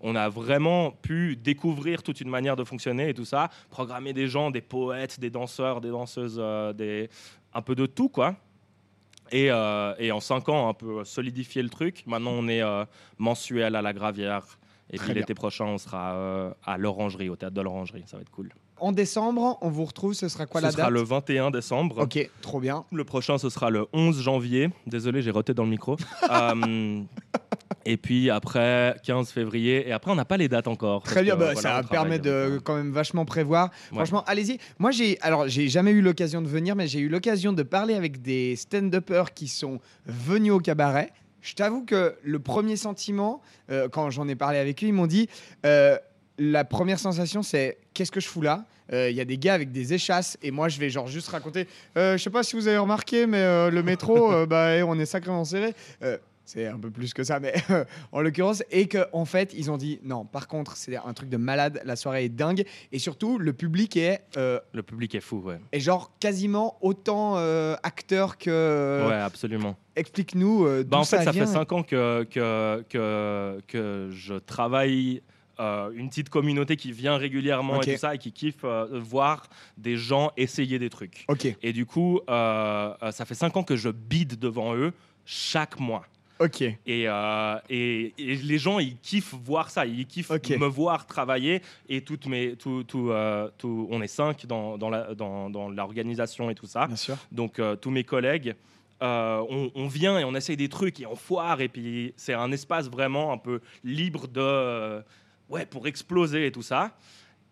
On 0.01 0.15
a 0.15 0.29
vraiment 0.29 0.91
pu 0.91 1.35
découvrir 1.35 2.03
toute 2.03 2.21
une 2.21 2.29
manière 2.29 2.55
de 2.55 2.63
fonctionner 2.63 3.09
et 3.09 3.13
tout 3.15 3.25
ça, 3.25 3.49
programmer 3.71 4.13
des 4.13 4.27
gens, 4.27 4.51
des 4.51 4.61
poètes, 4.61 5.19
des 5.19 5.31
danseurs, 5.31 5.81
des 5.81 5.89
danseuses, 5.89 6.37
euh, 6.39 6.73
des... 6.73 7.09
un 7.53 7.61
peu 7.63 7.73
de 7.73 7.87
tout, 7.87 8.09
quoi. 8.09 8.35
Et, 9.31 9.49
euh, 9.49 9.93
et 9.97 10.11
en 10.11 10.19
cinq 10.19 10.49
ans, 10.49 10.67
un 10.67 10.73
peu 10.73 11.03
solidifier 11.03 11.63
le 11.63 11.69
truc. 11.69 12.03
Maintenant, 12.05 12.31
on 12.31 12.47
est 12.47 12.61
euh, 12.61 12.85
mensuel 13.17 13.75
à 13.75 13.81
la 13.81 13.93
Gravière 13.93 14.59
Et 14.89 14.97
Très 14.97 15.07
puis 15.07 15.15
l'été 15.15 15.33
prochain, 15.33 15.65
on 15.65 15.77
sera 15.77 16.13
euh, 16.15 16.51
à 16.65 16.77
l'Orangerie, 16.77 17.29
au 17.29 17.35
théâtre 17.35 17.55
de 17.55 17.61
l'Orangerie. 17.61 18.03
Ça 18.07 18.17
va 18.17 18.21
être 18.21 18.31
cool. 18.31 18.49
En 18.77 18.91
décembre, 18.91 19.57
on 19.61 19.69
vous 19.69 19.85
retrouve, 19.85 20.13
ce 20.13 20.27
sera 20.27 20.47
quoi 20.47 20.59
ce 20.59 20.65
la 20.65 20.71
sera 20.71 20.83
date 20.83 20.91
le 20.91 21.03
21 21.03 21.51
décembre. 21.51 21.99
Ok, 21.99 22.29
trop 22.41 22.59
bien. 22.59 22.83
Le 22.91 23.03
prochain, 23.03 23.37
ce 23.37 23.49
sera 23.49 23.69
le 23.69 23.85
11 23.93 24.19
janvier. 24.21 24.69
Désolé, 24.87 25.21
j'ai 25.21 25.31
roté 25.31 25.53
dans 25.53 25.63
le 25.63 25.69
micro. 25.69 25.97
Et 27.85 27.97
puis 27.97 28.29
après, 28.29 28.95
15 29.03 29.31
février. 29.31 29.87
Et 29.87 29.91
après, 29.91 30.11
on 30.11 30.15
n'a 30.15 30.25
pas 30.25 30.37
les 30.37 30.47
dates 30.47 30.67
encore. 30.67 31.03
Très 31.03 31.23
bien, 31.23 31.35
que, 31.35 31.39
bah, 31.39 31.53
voilà, 31.53 31.81
ça 31.81 31.83
permet 31.83 32.19
de 32.19 32.59
quand 32.63 32.75
même 32.75 32.91
vachement 32.91 33.25
prévoir. 33.25 33.69
Ouais. 33.91 33.97
Franchement, 33.97 34.23
allez-y. 34.25 34.57
Moi, 34.79 34.91
j'ai 34.91 35.19
alors 35.21 35.47
j'ai 35.47 35.67
jamais 35.67 35.91
eu 35.91 36.01
l'occasion 36.01 36.41
de 36.41 36.47
venir, 36.47 36.75
mais 36.75 36.87
j'ai 36.87 36.99
eu 36.99 37.09
l'occasion 37.09 37.53
de 37.53 37.63
parler 37.63 37.93
avec 37.93 38.21
des 38.21 38.55
stand-uppers 38.55 39.33
qui 39.33 39.47
sont 39.47 39.79
venus 40.05 40.53
au 40.53 40.59
cabaret. 40.59 41.11
Je 41.41 41.55
t'avoue 41.55 41.83
que 41.83 42.15
le 42.23 42.39
premier 42.39 42.75
sentiment, 42.75 43.41
euh, 43.71 43.89
quand 43.89 44.11
j'en 44.11 44.27
ai 44.27 44.35
parlé 44.35 44.59
avec 44.59 44.83
eux, 44.83 44.87
ils 44.87 44.93
m'ont 44.93 45.07
dit 45.07 45.27
euh, 45.65 45.97
la 46.37 46.63
première 46.65 46.99
sensation, 46.99 47.43
c'est 47.43 47.77
qu'est-ce 47.93 48.11
que 48.11 48.19
je 48.19 48.27
fous 48.27 48.41
là? 48.41 48.65
Euh, 48.93 49.09
Il 49.09 49.15
y 49.15 49.21
a 49.21 49.25
des 49.25 49.37
gars 49.37 49.53
avec 49.53 49.71
des 49.71 49.93
échasses 49.93 50.37
et 50.41 50.51
moi 50.51 50.69
je 50.69 50.79
vais 50.79 50.89
genre 50.89 51.07
juste 51.07 51.29
raconter. 51.29 51.67
Euh, 51.97 52.17
je 52.17 52.23
sais 52.23 52.29
pas 52.29 52.43
si 52.43 52.55
vous 52.55 52.67
avez 52.67 52.77
remarqué, 52.77 53.25
mais 53.25 53.39
euh, 53.39 53.69
le 53.69 53.83
métro, 53.83 54.45
bah, 54.47 54.75
eh, 54.75 54.83
on 54.83 54.97
est 54.99 55.05
sacrément 55.05 55.45
serré. 55.45 55.73
C'est 56.53 56.67
un 56.67 56.77
peu 56.77 56.91
plus 56.91 57.13
que 57.13 57.23
ça, 57.23 57.39
mais 57.39 57.53
en 58.11 58.19
l'occurrence, 58.19 58.61
et 58.71 58.85
qu'en 58.89 59.05
en 59.13 59.23
fait, 59.25 59.53
ils 59.57 59.71
ont 59.71 59.77
dit 59.77 59.99
non, 60.03 60.25
par 60.25 60.49
contre, 60.49 60.75
c'est 60.75 60.97
un 60.97 61.13
truc 61.13 61.29
de 61.29 61.37
malade, 61.37 61.81
la 61.85 61.95
soirée 61.95 62.25
est 62.25 62.29
dingue, 62.29 62.65
et 62.91 62.99
surtout, 62.99 63.37
le 63.37 63.53
public 63.53 63.95
est, 63.95 64.19
euh, 64.35 64.59
Le 64.73 64.83
public 64.83 65.15
est 65.15 65.21
fou, 65.21 65.37
ouais. 65.45 65.59
est 65.71 65.79
genre 65.79 66.11
quasiment 66.19 66.77
autant 66.81 67.37
euh, 67.37 67.75
acteur 67.83 68.37
que. 68.37 69.07
ouais, 69.07 69.13
absolument. 69.15 69.77
Explique-nous. 69.95 70.65
euh, 70.65 70.83
Bah, 70.83 70.97
en 70.97 71.03
fait, 71.05 71.23
ça, 71.23 71.31
vient. 71.31 71.45
fait 71.45 71.53
5 71.53 71.71
ans 71.71 71.83
que, 71.83 72.23
que, 72.29 72.83
que, 72.89 73.61
que 73.67 74.09
je 74.11 74.33
travaille 74.33 75.21
euh, 75.61 75.91
une 75.93 76.09
petite 76.09 76.29
communauté 76.29 76.75
qui 76.75 76.91
vient 76.91 77.15
régulièrement 77.17 77.77
Ok. 77.77 77.87
et 77.87 77.93
tout 77.93 77.99
ça 77.99 78.15
et 78.15 78.17
qui 78.17 78.31
kiffe 78.33 78.63
euh, 78.65 78.87
voir 78.99 79.47
des 79.77 79.95
gens 79.95 80.31
essayer 80.35 80.79
des 80.79 80.89
trucs. 80.89 81.23
Ok, 81.29 81.55
Et 81.61 81.71
du 81.71 81.85
coup, 81.85 82.19
euh, 82.29 82.93
ça 83.11 83.25
fait 83.25 83.35
5 83.35 83.55
ans 83.57 83.63
que 83.63 83.75
je 83.75 83.89
bide 83.89 84.37
devant 84.39 84.75
eux 84.75 84.91
chaque 85.25 85.79
mois. 85.79 86.03
Ok, 86.43 86.61
Et, 86.61 86.77
euh, 87.07 87.55
et, 87.69 88.13
et 88.17 88.35
les 88.35 88.57
gens, 88.57 88.79
ils 88.79 88.97
kiffent 88.97 89.33
voir 89.35 89.69
ça, 89.69 89.85
ils 89.85 90.05
kiffent 90.05 90.31
me 90.57 90.65
voir 90.67 91.05
travailler. 91.05 91.61
Et 91.87 92.01
toutes 92.01 92.25
mes, 92.27 92.55
tout, 92.55 92.83
tout, 92.83 93.09
euh, 93.11 93.49
tout- 93.57 93.87
on 93.91 94.01
est 94.01 94.07
cinq 94.07 94.45
dans, 94.45 94.77
dans 94.77 94.89
la- 94.89 95.13
dans- 95.15 95.49
dans 95.49 95.69
l'organisation 95.69 96.49
et 96.49 96.55
tout 96.55 96.67
ça. 96.67 96.87
bien 96.87 96.95
sûr. 96.95 97.17
Donc 97.31 97.59
euh, 97.59 97.75
tous 97.75 97.91
mes 97.91 98.03
collègues, 98.03 98.55
on, 99.03 99.71
on 99.73 99.87
vient 99.87 100.19
et 100.19 100.23
on 100.23 100.35
essaye 100.35 100.57
des 100.57 100.69
trucs 100.69 100.99
et 100.99 101.05
on 101.07 101.15
foire. 101.15 101.59
Et 101.61 101.67
puis 101.69 102.13
c'est 102.17 102.33
un 102.33 102.51
espace 102.51 102.87
vraiment 102.89 103.31
un 103.33 103.37
peu 103.37 103.59
libre 103.83 104.27
de, 104.27 105.01
ouais, 105.49 105.65
pour 105.65 105.87
exploser 105.87 106.45
et 106.47 106.51
tout 106.51 106.61
ça. 106.61 106.95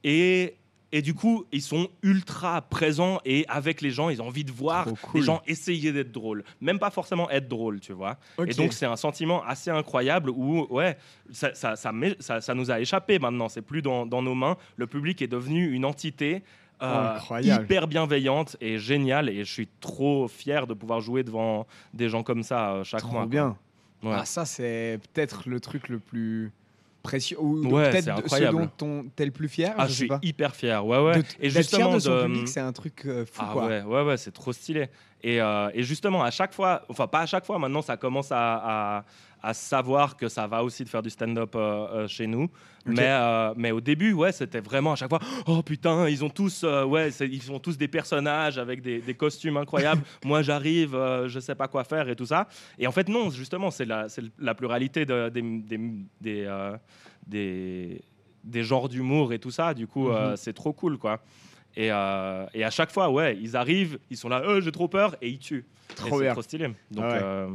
Et, 0.04 0.56
et 0.92 1.02
du 1.02 1.14
coup, 1.14 1.46
ils 1.52 1.62
sont 1.62 1.88
ultra 2.02 2.62
présents 2.62 3.20
et 3.26 3.46
avec 3.48 3.82
les 3.82 3.92
gens, 3.92 4.10
ils 4.10 4.22
ont 4.22 4.28
envie 4.28 4.44
de 4.44 4.52
voir 4.52 4.86
cool. 4.86 5.20
les 5.20 5.26
gens 5.26 5.42
essayer 5.46 5.92
d'être 5.92 6.12
drôles. 6.12 6.44
Même 6.62 6.80
pas 6.80 6.90
forcément 6.90 7.30
être 7.30 7.48
drôle, 7.48 7.80
tu 7.80 7.94
vois. 7.94 8.18
Et 8.48 8.54
donc 8.54 8.74
c'est 8.74 8.86
un 8.88 8.96
sentiment 8.96 9.44
assez 9.44 9.70
incroyable 9.70 10.30
où 10.32 10.66
ouais, 10.72 10.98
ça, 11.32 11.54
ça, 11.54 11.76
ça, 11.76 12.54
nous 12.56 12.72
a 12.72 12.80
échappé 12.80 13.20
maintenant. 13.20 13.50
C'est 13.50 13.62
plus 13.62 13.82
dans, 13.82 14.06
dans 14.06 14.22
nos 14.22 14.34
mains. 14.36 14.58
Le 14.78 14.88
public 14.88 15.22
est 15.22 15.28
devenu 15.28 15.72
une 15.72 15.86
entité. 15.86 16.42
euh, 16.82 17.20
hyper 17.42 17.88
bienveillante 17.88 18.56
et 18.62 18.80
géniale 18.80 19.28
et 19.28 19.44
je 19.44 19.52
suis 19.52 19.68
trop 19.82 20.28
fier 20.30 20.66
de 20.66 20.74
pouvoir 20.74 21.02
jouer 21.02 21.24
devant 21.24 21.68
des 21.94 22.08
gens 22.08 22.24
comme 22.24 22.42
ça 22.42 22.72
euh, 22.72 22.84
chaque 22.86 23.02
Trop 23.02 23.12
mois. 23.12 23.26
bien. 23.26 23.58
Ouais. 24.02 24.16
Ah, 24.16 24.24
ça, 24.24 24.46
c'est 24.46 24.98
peut-être 25.14 25.50
le 25.50 25.60
truc 25.60 25.90
le 25.90 26.00
plus 26.00 26.54
précieux, 27.04 27.38
ou 27.40 27.66
Ouais, 27.68 27.90
peut-être 27.92 28.06
ce 28.06 28.10
incroyable. 28.10 28.70
dont 28.78 28.86
on- 28.88 29.06
t'es 29.16 29.26
le 29.26 29.32
plus 29.32 29.48
fier. 29.48 29.74
Ah, 29.78 29.88
je 29.88 29.94
suis 29.94 30.08
pas. 30.08 30.20
hyper 30.22 30.56
fier. 30.56 30.86
Ouais, 30.86 31.00
ouais. 31.00 31.14
De- 31.14 31.20
et 31.40 31.50
d'être 31.50 31.52
fier 31.52 31.52
justement 31.64 31.94
de 31.96 32.00
son 32.00 32.16
de- 32.18 32.24
public, 32.24 32.48
c'est 32.48 32.60
un 32.60 32.72
truc 32.74 33.04
euh, 33.06 33.26
fou, 33.26 33.42
Ah 33.44 33.50
quoi. 33.54 33.68
ouais, 33.68 33.82
ouais, 33.84 34.04
ouais, 34.04 34.18
c'est 34.18 34.32
trop 34.32 34.52
stylé. 34.54 34.88
Et, 35.24 35.42
euh, 35.42 35.70
et 35.74 35.84
justement, 35.84 36.24
à 36.24 36.32
chaque 36.32 36.54
fois, 36.54 36.84
enfin 36.90 37.08
pas 37.08 37.20
à 37.22 37.26
chaque 37.26 37.46
fois, 37.46 37.60
maintenant 37.60 37.82
ça 37.82 37.98
commence 37.98 38.32
à, 38.32 38.98
à- 38.98 39.04
à 39.42 39.54
savoir 39.54 40.18
que 40.18 40.28
ça 40.28 40.48
va 40.48 40.64
aussi 40.64 40.84
de 40.84 40.90
faire 40.90 41.02
du 41.02 41.10
stand-up 41.10 41.54
euh, 41.56 41.60
euh, 42.04 42.08
chez 42.08 42.28
nous. 42.28 42.50
Mais, 42.86 43.08
euh, 43.10 43.54
mais 43.56 43.72
au 43.72 43.82
début, 43.82 44.14
ouais, 44.14 44.32
c'était 44.32 44.62
vraiment 44.62 44.94
à 44.94 44.96
chaque 44.96 45.10
fois, 45.10 45.20
oh 45.48 45.62
putain, 45.62 46.08
ils 46.10 46.24
ont 46.26 46.30
tous, 46.30 46.64
ouais, 46.64 47.10
ils 47.22 47.42
sont 47.42 47.60
tous 47.60 47.78
des 47.78 47.88
personnages 47.88 48.58
avec 48.58 48.82
des, 48.82 49.00
des 49.00 49.14
costumes 49.14 49.58
incroyables. 49.58 50.02
Moi, 50.26 50.42
j'arrive, 50.42 50.92
je 51.28 51.40
sais 51.40 51.56
pas 51.56 51.68
quoi 51.68 51.84
faire 51.84 52.10
et 52.10 52.16
tout 52.16 52.26
ça. 52.26 52.48
Et 52.78 52.88
en 52.88 52.92
fait, 52.92 53.08
non, 53.08 53.30
justement, 53.30 53.70
c'est 53.72 53.86
la, 53.86 54.08
pluralité 54.56 55.06
de- 55.06 55.30
des, 55.30 55.42
des, 55.42 55.80
des, 56.22 56.48
des, 57.28 58.02
des 58.44 58.64
genres 58.64 58.90
d'humour 58.90 59.34
et 59.34 59.40
tout 59.40 59.52
ça. 59.52 59.74
Du 59.74 59.88
coup, 59.88 60.10
Mhm. 60.10 60.36
c'est 60.38 60.54
trop 60.54 60.74
cool, 60.74 60.98
quoi. 60.98 61.22
Et, 61.76 61.92
euh, 61.92 62.46
et 62.54 62.64
à 62.64 62.72
chaque 62.72 62.92
fois, 62.92 63.10
ouais, 63.10 63.38
ils 63.40 63.56
arrivent, 63.56 64.00
ils 64.10 64.18
sont 64.18 64.30
là, 64.30 64.42
Euh, 64.44 64.60
j'ai 64.62 64.72
trop 64.72 64.88
peur, 64.88 65.16
et 65.22 65.30
ils 65.30 65.38
tuent. 65.40 65.66
Trop 65.96 66.22
trop 66.24 66.42
stylé. 66.42 66.68
Donc, 66.92 67.06
Ah 67.08 67.14
ouais. 67.14 67.20
euh, 67.22 67.48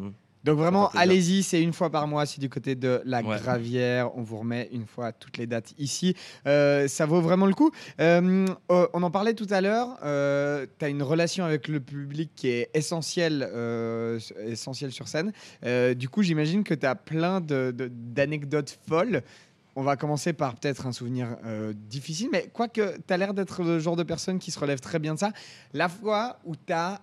Donc 0.45 0.59
vraiment, 0.59 0.91
allez-y, 0.91 1.43
c'est 1.43 1.63
une 1.63 1.73
fois 1.73 1.89
par 1.91 2.07
mois, 2.07 2.27
c'est 2.27 2.41
du 2.41 2.51
côté 2.51 2.75
de 2.75 3.01
la 3.07 3.23
Ouais. 3.23 3.39
Gravière. 3.39 4.15
On 4.17 4.23
vous 4.23 4.37
remet 4.39 4.69
une 4.73 4.87
fois 4.87 5.11
toutes 5.13 5.39
les 5.39 5.47
dates 5.47 5.73
ici. 5.79 6.15
Euh, 6.47 6.87
ça 6.87 7.07
vaut 7.07 7.23
vraiment 7.23 7.47
le 7.47 7.55
coup. 7.55 7.71
Euh, 8.01 8.47
euh, 8.71 8.87
on 8.93 9.03
en 9.03 9.11
parlait 9.11 9.33
tout 9.35 9.47
à 9.51 9.61
l'heure. 9.63 9.97
tu 10.79 10.85
as 10.85 10.89
une 10.89 11.03
relation 11.03 11.45
avec 11.45 11.67
le 11.69 11.81
public 11.81 12.31
qui 12.37 12.49
est 12.49 12.69
essentielle, 12.75 13.49
euh, 13.53 14.21
essentielle 14.47 14.93
sur 14.93 15.09
scène. 15.09 15.33
Euh, 15.65 15.95
du 15.95 16.09
coup, 16.11 16.23
j'imagine 16.23 16.63
que 16.63 16.75
tu 16.75 16.85
as 16.87 16.95
plein 16.95 17.41
de- 17.41 17.73
de- 17.75 17.91
d'anecdotes 17.91 18.79
folles. 18.87 19.23
On 19.77 19.83
va 19.83 19.97
commencer 19.97 20.33
par 20.35 20.55
peut-être 20.55 20.87
un 20.87 20.93
souvenir 20.93 21.37
euh, 21.47 21.73
difficile, 21.75 22.29
mais 22.31 22.49
quoique 22.53 22.97
tu 23.07 23.13
as 23.13 23.17
l'air 23.17 23.35
d'être 23.35 23.63
le 23.65 23.79
genre 23.81 23.97
de 23.97 24.05
personne 24.05 24.39
qui 24.39 24.51
se 24.51 24.59
relève 24.61 24.79
très 24.81 24.99
bien 24.99 25.15
de 25.15 25.19
ça. 25.19 25.33
La 25.73 25.89
fois 25.89 26.39
où 26.45 26.55
tu 26.55 26.73
as 26.73 27.01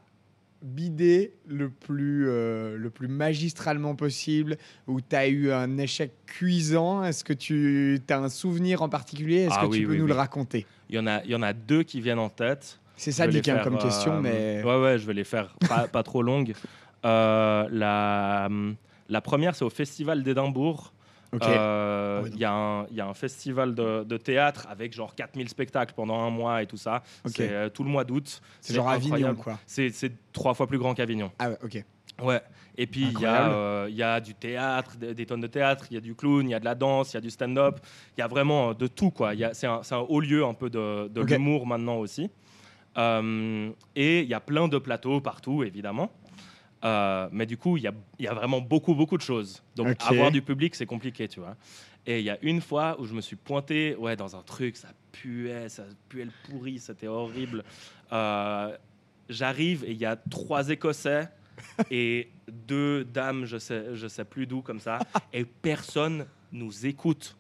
bidé 0.62 1.34
le 1.48 1.70
plus, 1.70 2.28
euh, 2.28 2.78
le 2.78 2.90
plus 2.90 3.08
magistralement 3.08 3.96
possible, 3.96 4.58
où 4.88 5.02
tu 5.02 5.16
as 5.16 5.28
eu 5.28 5.52
un 5.52 5.78
échec 5.78 6.12
cuisant, 6.26 7.04
est-ce 7.04 7.24
que 7.24 7.34
tu 7.34 8.00
as 8.10 8.18
un 8.18 8.30
souvenir 8.30 8.82
en 8.82 8.90
particulier? 8.90 9.42
Est-ce 9.42 9.56
Ah 9.58 9.68
que 9.68 9.76
tu 9.76 9.84
peux 9.84 9.92
oui, 9.92 9.98
nous 9.98 10.04
oui. 10.04 10.10
le 10.10 10.16
raconter? 10.16 10.66
Il 10.90 10.96
y 10.96 11.00
en 11.00 11.08
a, 11.08 11.24
il 11.24 11.32
y 11.32 11.36
en 11.36 11.42
a 11.42 11.54
deux 11.54 11.84
qui 11.84 12.02
viennent 12.02 12.20
en 12.20 12.30
tête. 12.30 12.80
C'est 12.96 13.12
ça, 13.12 13.26
Dick, 13.26 13.48
hein, 13.50 13.62
comme 13.64 13.76
euh, 13.76 13.82
question, 13.82 14.22
mais... 14.22 14.62
Ouais, 14.64 14.80
ouais, 14.80 15.00
je 15.00 15.08
vais 15.08 15.14
les 15.14 15.24
faire 15.24 15.56
pas, 15.68 15.88
pas 15.88 16.04
trop 16.04 16.22
longues. 16.22 16.54
Euh, 17.04 17.68
la, 17.72 18.48
la 19.10 19.22
première, 19.22 19.56
c'est 19.56 19.66
au 19.66 19.72
Festival 19.72 20.22
d'Édimbourg. 20.22 20.94
Euh, 21.42 22.20
Ah 22.20 22.24
ouais, 22.24 22.30
Il 22.34 22.40
y, 22.40 22.46
a 22.46 22.52
un- 22.54 22.86
il 22.88 22.96
y 22.96 23.02
a 23.02 23.08
un 23.08 23.14
festival 23.14 23.74
de, 23.74 24.04
de 24.04 24.18
théâtre 24.18 24.68
avec 24.70 24.94
genre 24.94 25.16
4000 25.16 25.48
spectacles 25.50 25.94
pendant 25.96 26.20
un 26.20 26.30
mois 26.30 26.62
et 26.62 26.66
tout 26.68 26.78
ça. 26.78 27.04
C'est 27.26 27.50
euh, 27.52 27.70
tout 27.70 27.84
le 27.84 27.90
mois 27.90 28.04
d'août. 28.04 28.42
c'est 28.60 28.74
genre 28.74 28.90
Avignon, 28.90 29.36
quoi. 29.36 29.58
C'est 29.66 29.92
trois 30.34 30.54
fois 30.54 30.68
plus 30.68 30.78
grand 30.78 30.94
qu'Avignon. 30.94 31.32
Ah 31.40 31.50
ouais, 31.52 31.58
ok. 31.64 31.86
Ouais. 32.24 32.42
Et 32.78 32.88
puis 32.88 33.02
il 33.14 33.20
y, 33.20 33.26
a, 33.26 33.50
euh, 33.52 33.88
il 33.90 33.96
y 33.96 34.04
a 34.04 34.20
du 34.20 34.34
théâtre, 34.34 34.96
des, 34.98 35.14
des 35.14 35.26
tonnes 35.26 35.42
de 35.42 35.48
théâtre, 35.48 35.86
il 35.92 35.96
y 35.96 35.98
a 35.98 36.02
du 36.02 36.16
clown, 36.16 36.48
il 36.48 36.52
y 36.52 36.54
a 36.56 36.60
de 36.60 36.66
la 36.66 36.76
danse, 36.76 37.12
il 37.14 37.16
y 37.16 37.18
a 37.18 37.22
du 37.22 37.30
stand-up, 37.30 37.80
il 38.18 38.22
y 38.22 38.24
a 38.24 38.28
vraiment 38.28 38.74
de 38.74 38.88
tout 38.88 39.12
quoi. 39.12 39.32
C'est 39.54 39.68
un, 39.68 39.82
haut 40.08 40.20
lieu 40.22 40.44
un 40.46 40.54
peu 40.54 40.70
de, 40.70 41.08
de 41.08 41.22
l'humour 41.22 41.66
maintenant 41.68 41.98
aussi. 41.98 42.30
Et 42.98 44.22
il 44.22 44.28
y 44.28 44.34
a 44.34 44.40
plein 44.40 44.68
de 44.68 44.78
plateaux 44.78 45.22
partout 45.22 45.64
évidemment. 45.64 46.12
Euh, 46.84 47.30
mais 47.32 47.46
du 47.46 47.58
coup, 47.58 47.78
il 47.78 47.84
y 47.84 47.88
a, 47.88 47.94
il 48.18 48.26
y 48.26 48.28
a 48.28 48.34
vraiment 48.34 48.62
beaucoup, 48.62 48.96
beaucoup 48.96 49.18
de 49.18 49.22
choses. 49.22 49.64
Donc, 49.76 49.96
avoir 50.00 50.32
du 50.32 50.42
public, 50.42 50.76
c'est 50.76 50.86
compliqué, 50.86 51.28
tu 51.28 51.40
vois. 51.40 51.56
Et 52.06 52.20
il 52.20 52.26
y 52.26 52.30
a 52.32 52.38
une 52.42 52.62
fois 52.62 53.00
où 53.00 53.06
je 53.06 53.14
me 53.14 53.22
suis 53.22 53.36
pointé 53.36 53.96
ouais, 53.96 54.16
dans 54.16 54.36
un 54.36 54.42
truc, 54.42 54.76
ça 54.76 54.90
puait, 55.12 55.70
ça 55.70 55.84
puait 56.10 56.26
le 56.26 56.32
pourri, 56.46 56.80
c'était 56.80 57.08
horrible. 57.08 57.64
Euh, 58.12 58.76
J'arrive 59.30 59.86
et 59.86 59.92
il 59.92 59.98
y 59.98 60.06
a 60.06 60.16
trois 60.16 60.70
Écossais 60.70 61.30
et 61.92 62.30
deux 62.52 63.06
dames, 63.06 63.46
je 63.46 63.58
sais, 63.58 63.96
je 63.96 64.08
sais 64.08 64.26
plus 64.26 64.46
d'où, 64.46 64.62
comme 64.62 64.80
ça, 64.80 65.00
et 65.32 65.46
personne 65.46 66.26
nous 66.52 66.86
écoute. 66.86 67.38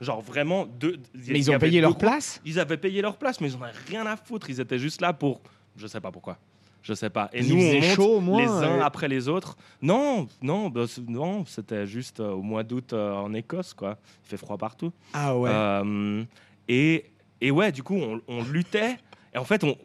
Genre 0.00 0.22
vraiment, 0.22 0.64
deux. 0.64 0.98
Mais 1.14 1.38
ils 1.38 1.50
ont 1.50 1.58
payé 1.58 1.80
leur 1.80 1.98
place? 1.98 2.40
Ils 2.46 2.58
avaient 2.58 2.78
payé 2.78 3.02
leur 3.02 3.18
place, 3.18 3.38
mais 3.40 3.50
ils 3.50 3.56
en 3.56 3.62
avaient 3.62 3.78
rien 3.88 4.06
à 4.06 4.16
foutre. 4.16 4.48
Ils 4.48 4.60
étaient 4.60 4.78
juste 4.78 5.02
là 5.02 5.12
pour. 5.12 5.42
Je 5.76 5.86
sais 5.86 6.00
pas 6.00 6.10
pourquoi. 6.10 6.38
Je 6.82 6.94
sais 6.94 7.10
pas. 7.10 7.28
Et 7.32 7.40
Il 7.40 7.54
nous, 7.54 7.62
on 7.62 7.74
monte 7.74 7.84
chaud, 7.94 8.22
les 8.38 8.46
uns 8.46 8.80
après 8.80 9.06
les 9.08 9.28
autres. 9.28 9.56
Non, 9.82 10.26
non, 10.40 10.70
bah, 10.70 10.84
non, 11.08 11.44
c'était 11.44 11.86
juste 11.86 12.20
euh, 12.20 12.30
au 12.32 12.42
mois 12.42 12.62
d'août 12.62 12.92
euh, 12.92 13.12
en 13.12 13.34
Écosse, 13.34 13.74
quoi. 13.74 13.98
Il 14.24 14.28
fait 14.30 14.36
froid 14.38 14.56
partout. 14.56 14.90
Ah 15.12 15.36
ouais. 15.36 15.50
Euh, 15.52 16.24
et, 16.68 17.04
et 17.40 17.50
ouais, 17.50 17.70
du 17.70 17.82
coup, 17.82 17.96
on, 17.96 18.20
on 18.28 18.42
luttait. 18.44 18.96
Et 19.34 19.38
en 19.38 19.44
fait, 19.44 19.62
on, 19.62 19.76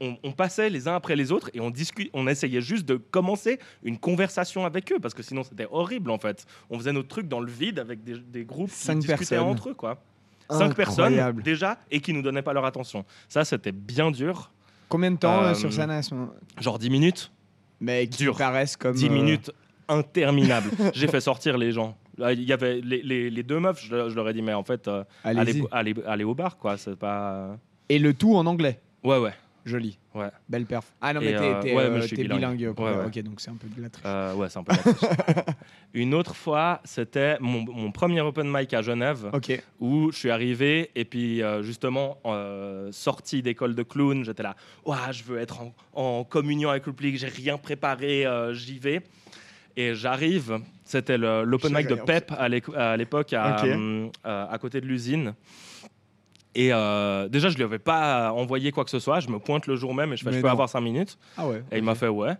on, 0.00 0.16
on 0.22 0.32
passait 0.32 0.70
les 0.70 0.86
uns 0.86 0.94
après 0.94 1.16
les 1.16 1.32
autres 1.32 1.50
et 1.52 1.60
on, 1.60 1.70
discu- 1.70 2.10
on 2.12 2.26
essayait 2.28 2.60
juste 2.60 2.86
de 2.86 2.96
commencer 2.96 3.58
une 3.82 3.98
conversation 3.98 4.64
avec 4.64 4.92
eux 4.92 4.98
parce 5.00 5.14
que 5.14 5.22
sinon, 5.22 5.42
c'était 5.42 5.66
horrible 5.70 6.10
en 6.10 6.18
fait. 6.18 6.46
On 6.70 6.78
faisait 6.78 6.92
notre 6.92 7.08
truc 7.08 7.26
dans 7.28 7.40
le 7.40 7.50
vide 7.50 7.78
avec 7.80 8.04
des, 8.04 8.18
des 8.18 8.44
groupes 8.44 8.70
Cinq 8.70 8.94
qui 8.94 8.98
discutaient 9.06 9.16
personnes. 9.36 9.38
entre 9.48 9.70
eux, 9.70 9.74
quoi. 9.74 9.98
Cinq 10.48 10.76
personnes 10.76 11.40
déjà 11.42 11.76
et 11.90 12.00
qui 12.00 12.12
nous 12.12 12.22
donnaient 12.22 12.40
pas 12.42 12.52
leur 12.52 12.64
attention. 12.64 13.04
Ça, 13.28 13.44
c'était 13.44 13.72
bien 13.72 14.12
dur. 14.12 14.52
Combien 14.88 15.10
de 15.10 15.16
temps 15.16 15.42
euh, 15.42 15.50
Euh, 15.50 15.54
sur 15.54 15.72
scène 15.72 15.90
à 15.90 16.02
ce 16.02 16.14
moment? 16.14 16.30
Genre 16.60 16.78
10 16.78 16.90
minutes. 16.90 17.30
Mais 17.80 18.06
qui 18.06 18.18
dur. 18.24 18.36
paraissent 18.36 18.76
comme... 18.76 18.94
10 18.94 19.06
euh, 19.06 19.10
minutes 19.10 19.50
interminable. 19.88 20.70
J'ai 20.94 21.08
fait 21.08 21.20
sortir 21.20 21.58
les 21.58 21.72
gens. 21.72 21.96
Là, 22.18 22.32
Il 22.32 22.42
y 22.42 22.52
avait 22.52 22.80
les, 22.80 23.02
les- 23.02 23.30
les 23.30 23.42
deux 23.42 23.60
meufs, 23.60 23.80
je, 23.82 24.08
je 24.08 24.14
leur 24.14 24.28
ai 24.28 24.32
dit, 24.32 24.42
mais 24.42 24.54
en 24.54 24.64
fait, 24.64 24.88
euh, 24.88 25.04
allez, 25.22 25.40
Allez-y. 25.40 25.64
allez, 25.70 25.94
allez 26.06 26.24
au 26.24 26.34
bar, 26.34 26.56
quoi. 26.56 26.76
C'est 26.78 26.96
pas. 26.96 27.56
Et 27.88 27.98
le 27.98 28.14
tout 28.14 28.34
en 28.36 28.46
anglais. 28.46 28.80
Ouais, 29.04 29.18
ouais. 29.18 29.32
Joli. 29.66 29.98
Ouais. 30.14 30.28
Belle 30.48 30.64
perf. 30.64 30.86
Ah 31.00 31.12
non, 31.12 31.20
mais 31.20 31.32
t'es 31.36 31.42
euh, 31.42 31.60
ouais, 31.62 31.82
euh, 31.82 32.06
bilingue. 32.16 32.56
bilingue. 32.56 32.72
pour- 32.74 32.84
Ouais, 32.86 32.92
ouais. 32.92 33.04
Ok, 33.06 33.18
donc 33.22 33.40
c'est 33.40 33.50
un 33.50 33.56
peu 33.56 33.66
de 33.68 33.82
la 33.82 33.90
triche. 33.90 34.04
Euh, 34.06 34.32
ouais, 34.34 34.48
c'est 34.48 34.58
un 34.58 34.62
peu 34.62 34.72
la 34.72 34.78
triche. 34.78 35.10
Une 35.94 36.14
autre 36.14 36.34
fois, 36.36 36.80
c'était 36.84 37.36
mon, 37.40 37.64
mon 37.64 37.90
premier 37.90 38.20
open 38.20 38.48
mic 38.50 38.72
à 38.74 38.80
Genève. 38.82 39.28
Où 39.80 40.10
je 40.12 40.16
suis 40.18 40.30
arrivé 40.30 40.90
et 40.94 41.04
puis 41.04 41.42
justement 41.62 42.18
sorti 42.92 43.42
d'école 43.42 43.74
de 43.74 43.82
clown, 43.82 44.24
j'étais 44.24 44.42
là, 44.44 44.54
Ouah, 44.84 45.10
je 45.12 45.22
veux 45.24 45.38
être 45.38 45.60
en, 45.60 45.74
en 45.94 46.24
communion 46.24 46.70
avec 46.70 46.86
le 46.86 46.92
public, 46.92 47.18
j'ai 47.18 47.28
rien 47.28 47.58
préparé, 47.58 48.24
j'y 48.52 48.78
vais. 48.78 49.02
Et 49.78 49.94
j'arrive, 49.94 50.60
c'était 50.84 51.18
l'open 51.18 51.74
mic 51.74 51.86
de 51.88 51.96
Pep 51.96 52.32
à 52.38 52.48
l'époque 52.96 53.32
à 53.32 54.58
côté 54.60 54.80
de 54.80 54.86
l'usine. 54.86 55.34
Et 56.58 56.72
euh, 56.72 57.28
déjà, 57.28 57.50
je 57.50 57.56
lui 57.56 57.64
avais 57.64 57.78
pas 57.78 58.32
envoyé 58.32 58.72
quoi 58.72 58.82
que 58.84 58.90
ce 58.90 58.98
soit. 58.98 59.20
Je 59.20 59.28
me 59.28 59.38
pointe 59.38 59.66
le 59.66 59.76
jour 59.76 59.94
même 59.94 60.14
et 60.14 60.16
je 60.16 60.24
fais, 60.24 60.30
Mais 60.30 60.36
je 60.38 60.40
peux 60.40 60.46
non. 60.46 60.54
avoir 60.54 60.70
cinq 60.70 60.80
minutes. 60.80 61.18
Ah 61.36 61.46
ouais. 61.46 61.62
Et 61.70 61.76
il 61.76 61.84
m'a 61.84 61.94
fait 61.94 62.08
ouais. 62.08 62.32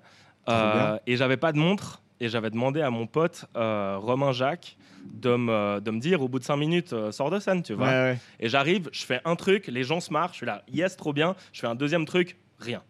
Euh, 0.49 0.99
et 1.07 1.17
j'avais 1.17 1.37
pas 1.37 1.53
de 1.53 1.59
montre. 1.59 2.03
Et 2.19 2.31
j'avais 2.31 2.49
demandé 2.49 2.81
à 2.81 2.89
mon 2.89 3.07
pote 3.07 3.45
euh, 3.59 3.99
Romain 4.01 4.33
Jacques 4.33 4.79
de 5.05 5.37
me, 5.37 5.81
de 5.81 5.91
me 5.91 6.01
dire 6.01 6.23
au 6.23 6.29
bout 6.29 6.39
de 6.39 6.45
5 6.45 6.57
minutes, 6.57 6.95
euh, 6.95 7.13
sors 7.13 7.31
de 7.31 7.39
scène, 7.39 7.63
tu 7.63 7.75
vois. 7.75 7.89
Ouais, 7.89 7.93
ouais. 7.93 8.19
Et 8.41 8.49
j'arrive, 8.49 8.89
je 8.91 9.05
fais 9.05 9.21
un 9.27 9.37
truc, 9.37 9.67
les 9.67 9.85
gens 9.85 10.01
se 10.01 10.11
marrent, 10.11 10.31
je 10.31 10.39
suis 10.39 10.47
là, 10.47 10.63
yes, 10.73 10.97
trop 10.97 11.13
bien. 11.13 11.37
Je 11.53 11.61
fais 11.61 11.67
un 11.67 11.75
deuxième 11.75 12.07
truc, 12.07 12.39
rien. 12.59 12.83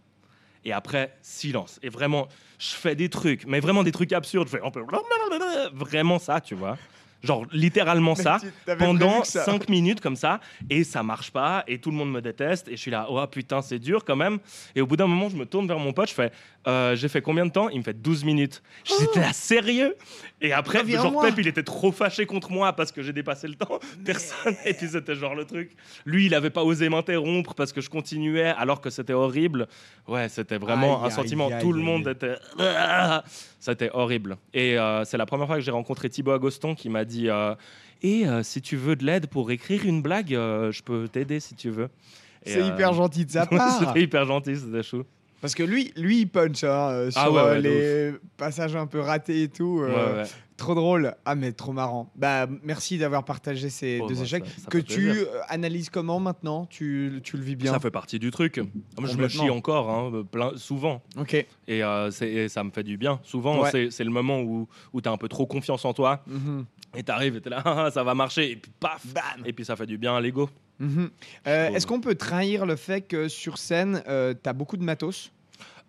Et 0.64 0.72
après, 0.72 1.16
silence. 1.22 1.80
Et 1.82 1.88
vraiment, 1.88 2.28
je 2.60 2.68
fais 2.68 2.94
des 2.94 3.08
trucs, 3.08 3.46
mais 3.46 3.58
vraiment 3.58 3.82
des 3.82 3.90
trucs 3.90 4.12
absurdes. 4.12 4.46
Je 4.46 4.58
fais 4.58 4.64
un 4.64 4.70
peu 4.70 4.84
vraiment 5.72 6.20
ça, 6.20 6.40
tu 6.40 6.54
vois. 6.54 6.78
Genre 7.26 7.44
littéralement 7.52 8.14
ça 8.14 8.38
pendant 8.78 9.24
ça. 9.24 9.44
5 9.44 9.68
minutes 9.68 10.00
comme 10.00 10.16
ça 10.16 10.40
et 10.70 10.84
ça 10.84 11.02
marche 11.02 11.30
pas 11.30 11.64
et 11.66 11.78
tout 11.78 11.90
le 11.90 11.96
monde 11.96 12.10
me 12.12 12.20
déteste 12.20 12.68
et 12.68 12.72
je 12.72 12.80
suis 12.80 12.90
là 12.90 13.06
oh 13.10 13.24
putain 13.26 13.62
c'est 13.62 13.78
dur 13.78 14.04
quand 14.04 14.16
même. 14.16 14.38
Et 14.74 14.80
au 14.80 14.86
bout 14.86 14.96
d'un 14.96 15.06
moment 15.06 15.28
je 15.28 15.36
me 15.36 15.44
tourne 15.46 15.66
vers 15.66 15.78
mon 15.78 15.92
pote 15.92 16.08
je 16.08 16.14
fais 16.14 16.30
euh, 16.66 16.96
j'ai 16.96 17.08
fait 17.08 17.22
combien 17.22 17.46
de 17.46 17.50
temps? 17.52 17.68
Il 17.68 17.78
me 17.78 17.84
fait 17.84 17.94
12 17.94 18.24
minutes. 18.24 18.60
J'étais 18.84 19.20
là 19.20 19.32
sérieux? 19.32 19.96
Et 20.40 20.52
après 20.52 20.78
genre 20.78 20.86
Reviens-moi. 20.86 21.26
Pep 21.26 21.34
il 21.38 21.46
était 21.46 21.62
trop 21.62 21.92
fâché 21.92 22.26
contre 22.26 22.50
moi 22.50 22.72
parce 22.72 22.90
que 22.92 23.02
j'ai 23.02 23.12
dépassé 23.12 23.46
le 23.48 23.54
temps. 23.54 23.78
Personne 24.04 24.54
et 24.64 24.74
puis 24.74 24.88
c'était 24.88 25.14
genre 25.14 25.34
le 25.34 25.44
truc. 25.44 25.72
Lui 26.04 26.26
il 26.26 26.34
avait 26.34 26.50
pas 26.50 26.64
osé 26.64 26.88
m'interrompre 26.88 27.54
parce 27.54 27.72
que 27.72 27.80
je 27.80 27.88
continuais 27.90 28.52
alors 28.56 28.80
que 28.80 28.90
c'était 28.90 29.12
horrible. 29.12 29.68
Ouais 30.08 30.28
c'était 30.28 30.58
vraiment 30.58 31.00
Aïe, 31.02 31.06
un 31.08 31.10
sentiment. 31.10 31.48
aïe, 31.48 31.60
tout 31.60 31.72
le 31.72 31.82
monde 31.82 32.08
était 32.08 32.34
Ah 32.58 33.22
c'était 33.58 33.90
horrible. 33.92 34.36
Et 34.54 34.78
euh, 34.78 35.04
c'est 35.04 35.16
la 35.16 35.26
première 35.26 35.46
fois 35.46 35.56
que 35.56 35.62
j'ai 35.62 35.70
rencontré 35.72 36.08
Thibaut 36.08 36.32
Agoston 36.32 36.74
qui 36.76 36.88
m'a 36.88 37.04
dit 37.04 37.15
euh, 37.24 37.54
et 38.02 38.26
euh, 38.28 38.42
si 38.42 38.60
tu 38.62 38.76
veux 38.76 38.96
de 38.96 39.04
l'aide 39.04 39.26
pour 39.26 39.50
écrire 39.50 39.84
une 39.84 40.02
blague, 40.02 40.34
euh, 40.34 40.70
je 40.72 40.82
peux 40.82 41.08
t'aider 41.08 41.40
si 41.40 41.54
tu 41.54 41.70
veux. 41.70 41.88
Et, 42.44 42.50
C'est 42.52 42.60
euh, 42.62 42.68
hyper 42.68 42.92
gentil 42.92 43.24
de 43.26 43.30
sa 43.30 43.46
part. 43.46 43.78
c'était 43.80 44.02
hyper 44.02 44.24
gentil, 44.26 44.56
c'était 44.56 44.82
chou. 44.82 45.02
Parce 45.40 45.54
que 45.54 45.62
lui, 45.62 45.92
lui, 45.96 46.20
il 46.20 46.26
punch 46.26 46.64
hein, 46.64 47.10
sur 47.10 47.20
Ah 47.20 47.30
ouais, 47.30 47.42
ouais, 47.42 47.56
de 47.56 47.60
les 47.60 48.12
passages 48.36 48.74
un 48.74 48.86
peu 48.86 49.00
ratés 49.00 49.42
et 49.44 49.48
tout. 49.48 49.80
euh, 49.82 50.14
Ouais, 50.14 50.22
ouais. 50.22 50.28
Trop 50.56 50.74
drôle. 50.74 51.14
Ah, 51.26 51.34
mais 51.34 51.52
trop 51.52 51.72
marrant. 51.74 52.10
Bah, 52.16 52.46
merci 52.62 52.96
d'avoir 52.96 53.26
partagé 53.26 53.68
ces 53.68 54.00
Oh, 54.02 54.06
deux 54.08 54.14
bah, 54.14 54.22
échecs 54.22 54.46
ça- 54.46 54.62
ça 54.62 54.70
que 54.70 54.78
tu 54.78 55.02
plaisir. 55.02 55.26
analyses 55.48 55.90
comment 55.90 56.18
maintenant? 56.18 56.64
Tu, 56.70 57.20
tu 57.22 57.36
le 57.36 57.42
vis 57.42 57.56
bien? 57.56 57.72
Ça 57.72 57.78
fait 57.78 57.90
partie 57.90 58.18
du 58.18 58.30
truc. 58.30 58.56
Moi, 58.98 59.06
Je 59.10 59.18
me 59.18 59.28
chie 59.28 59.50
encore, 59.50 59.90
hein, 59.90 60.24
plein, 60.32 60.52
souvent. 60.56 61.02
Ok. 61.18 61.34
Et, 61.34 61.46
euh, 61.84 62.10
et 62.22 62.48
ça 62.48 62.64
me 62.64 62.70
fait 62.70 62.84
du 62.84 62.96
bien. 62.96 63.20
Souvent, 63.22 63.60
Ouais. 63.60 63.90
c'est- 63.90 64.04
le 64.04 64.10
moment 64.10 64.40
où, 64.40 64.66
où 64.94 65.00
tu 65.02 65.08
as 65.10 65.12
un 65.12 65.18
peu 65.18 65.28
trop 65.28 65.44
confiance 65.44 65.84
en 65.84 65.92
toi. 65.92 66.22
Mhm. 66.26 66.64
Et 66.96 67.02
tu 67.02 67.12
arrives 67.12 67.36
et 67.36 67.40
tu 67.40 67.48
là, 67.48 67.62
Ah, 67.64 67.90
ça 67.92 68.02
va 68.02 68.14
marcher. 68.14 68.50
Et 68.52 68.56
puis 68.56 68.70
paf 68.80 69.06
Bam. 69.06 69.44
Et 69.44 69.52
puis 69.52 69.64
ça 69.64 69.76
fait 69.76 69.86
du 69.86 69.98
bien 69.98 70.16
à 70.16 70.20
l'ego. 70.20 70.48
Mhm. 70.78 71.10
Euh. 71.46 71.68
Est-ce 71.70 71.86
qu'on 71.86 72.00
peut 72.00 72.14
trahir 72.14 72.66
le 72.66 72.76
fait 72.76 73.00
que 73.02 73.28
sur 73.28 73.58
scène, 73.58 74.02
euh, 74.08 74.34
tu 74.40 74.48
as 74.48 74.52
beaucoup 74.52 74.76
de 74.76 74.82
matos 74.82 75.32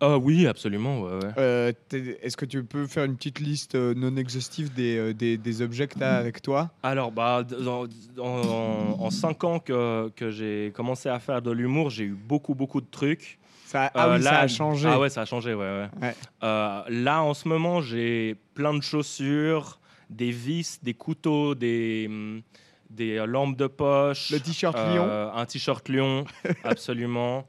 Ah 0.00 0.16
oui, 0.16 0.46
absolument. 0.46 1.02
ouais, 1.02 1.12
ouais. 1.12 1.30
Euh, 1.36 1.72
t'es- 1.88 2.18
Est-ce 2.22 2.36
que 2.36 2.46
tu 2.46 2.62
peux 2.64 2.86
faire 2.86 3.04
une 3.04 3.16
petite 3.16 3.40
liste 3.40 3.74
euh, 3.74 3.92
non 3.94 4.16
exhaustive 4.16 4.72
des, 4.72 4.96
euh, 4.96 5.12
des, 5.14 5.36
des 5.36 5.60
objets 5.62 5.88
que 5.88 5.98
tu 5.98 6.04
as 6.04 6.16
avec 6.16 6.40
toi? 6.40 6.70
Alors, 6.82 7.10
bah, 7.12 7.42
dans- 7.42 7.86
en, 8.18 8.96
en 8.98 9.10
cinq 9.10 9.44
ans 9.44 9.58
que, 9.58 10.08
que 10.16 10.30
j'ai 10.30 10.72
commencé 10.74 11.08
à 11.08 11.18
faire 11.18 11.42
de 11.42 11.50
l'humour, 11.50 11.90
j'ai 11.90 12.04
eu 12.04 12.14
beaucoup, 12.16 12.54
beaucoup 12.54 12.80
de 12.80 12.86
trucs. 12.90 13.38
ça, 13.66 13.90
Ah 13.94 14.08
Euh, 14.08 14.16
oui, 14.16 14.22
ça 14.22 14.30
là- 14.32 14.40
a 14.40 14.48
changé. 14.48 14.88
Ah 14.90 14.98
ouais, 14.98 15.10
ça 15.10 15.20
a 15.22 15.24
changé, 15.26 15.52
ouais. 15.52 15.60
ouais. 15.60 15.88
Ouais. 16.00 16.14
Euh, 16.44 16.80
là, 16.88 17.22
en 17.22 17.34
ce 17.34 17.46
moment, 17.46 17.82
j'ai 17.82 18.36
plein 18.54 18.72
de 18.72 18.82
chaussures, 18.82 19.77
des 20.10 20.30
vis, 20.30 20.78
des 20.82 20.94
couteaux, 20.94 21.54
des, 21.54 22.06
hum, 22.08 22.42
des 22.90 23.16
euh, 23.18 23.26
lampes 23.26 23.56
de 23.56 23.66
poche. 23.66 24.30
Le 24.30 24.40
t-shirt 24.40 24.76
euh, 24.76 24.94
lion. 24.94 25.36
Un 25.36 25.46
t-shirt 25.46 25.88
lion, 25.88 26.24
absolument. 26.64 27.46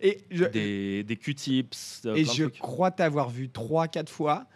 Et 0.00 0.18
je, 0.30 0.44
des 0.44 1.04
des 1.04 1.16
Q-tips. 1.16 2.02
euh, 2.06 2.14
et 2.14 2.24
de 2.24 2.28
je 2.28 2.44
crois 2.44 2.90
t'avoir 2.90 3.28
vu 3.30 3.48
3-4 3.48 4.08
fois. 4.08 4.46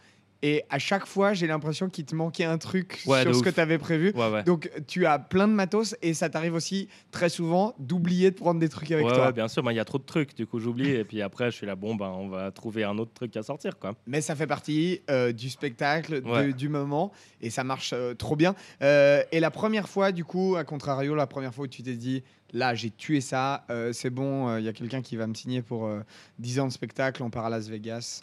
Et 0.47 0.63
à 0.69 0.79
chaque 0.79 1.07
fois, 1.07 1.33
j'ai 1.33 1.47
l'impression 1.47 1.89
qu'il 1.89 2.05
te 2.05 2.15
manquait 2.15 2.45
un 2.45 2.59
truc 2.59 3.01
Ouais, 3.07 3.23
sur 3.23 3.35
ce 3.35 3.43
que 3.43 3.49
tu 3.49 3.61
avais 3.61 3.79
prévu. 3.79 4.13
Ouais, 4.15 4.29
ouais. 4.31 4.43
Donc, 4.43 4.71
tu 4.87 5.07
as 5.07 5.19
plein 5.19 5.49
de 5.49 5.55
matos 5.55 5.97
et 6.03 6.13
ça 6.13 6.29
t'arrive 6.29 6.53
aussi 6.53 6.87
très 7.11 7.31
souvent 7.31 7.75
d'oublier 7.79 8.31
de 8.31 8.37
prendre 8.37 8.61
des 8.61 8.69
trucs 8.69 8.91
avec 8.91 9.07
toi. 9.07 9.33
bien 9.33 9.49
sûr, 9.49 9.65
mais 9.65 9.73
il 9.73 9.77
y 9.77 9.81
a 9.81 9.87
trop 9.87 9.97
de 9.97 10.05
trucs, 10.05 10.37
du 10.37 10.47
coup 10.47 10.61
j'oublie, 10.61 10.91
et 10.91 11.05
puis 11.05 11.23
après 11.23 11.51
je 11.51 11.57
suis 11.57 11.67
là, 11.67 11.77
bon, 11.77 11.95
ben, 11.95 12.09
on 12.15 12.29
va 12.29 12.51
trouver 12.51 12.85
un 12.85 12.99
autre 12.99 13.13
truc 13.15 13.35
à 13.39 13.43
sortir, 13.43 13.79
quoi. 13.79 13.95
Mais 14.07 14.21
ça 14.21 14.37
fait 14.37 14.47
partie 14.47 15.01
euh, 15.11 15.33
du 15.33 15.49
spectacle, 15.49 16.21
de- 16.21 16.53
du 16.53 16.69
moment, 16.69 17.11
et 17.41 17.49
ça 17.49 17.65
marche 17.65 17.93
euh, 17.95 18.13
trop 18.13 18.37
bien. 18.37 18.55
Euh, 18.83 19.23
et 19.33 19.41
la 19.41 19.51
première 19.51 19.89
fois, 19.89 20.13
du 20.13 20.25
coup, 20.27 20.57
à 20.57 20.65
contrario, 20.65 21.15
la 21.15 21.27
première 21.27 21.55
fois 21.55 21.65
où 21.65 21.69
tu 21.69 21.83
t'es 21.83 21.95
dit, 21.95 22.23
là, 22.53 22.75
j'ai 22.75 22.91
tué 22.91 23.23
ça, 23.23 23.65
euh, 23.71 23.95
c'est 23.95 24.11
bon, 24.11 24.59
il 24.59 24.65
y 24.65 24.69
a 24.69 24.75
quelqu'un 24.75 25.01
qui 25.01 25.17
va 25.17 25.27
me 25.27 25.35
signer 25.35 25.63
pour 25.63 25.87
euh, 25.87 26.01
10 26.39 26.61
ans 26.61 26.67
de 26.69 26.73
spectacle, 26.73 27.23
on 27.23 27.31
part 27.31 27.47
à 27.47 27.51
Las 27.51 27.69
Vegas. 27.69 28.21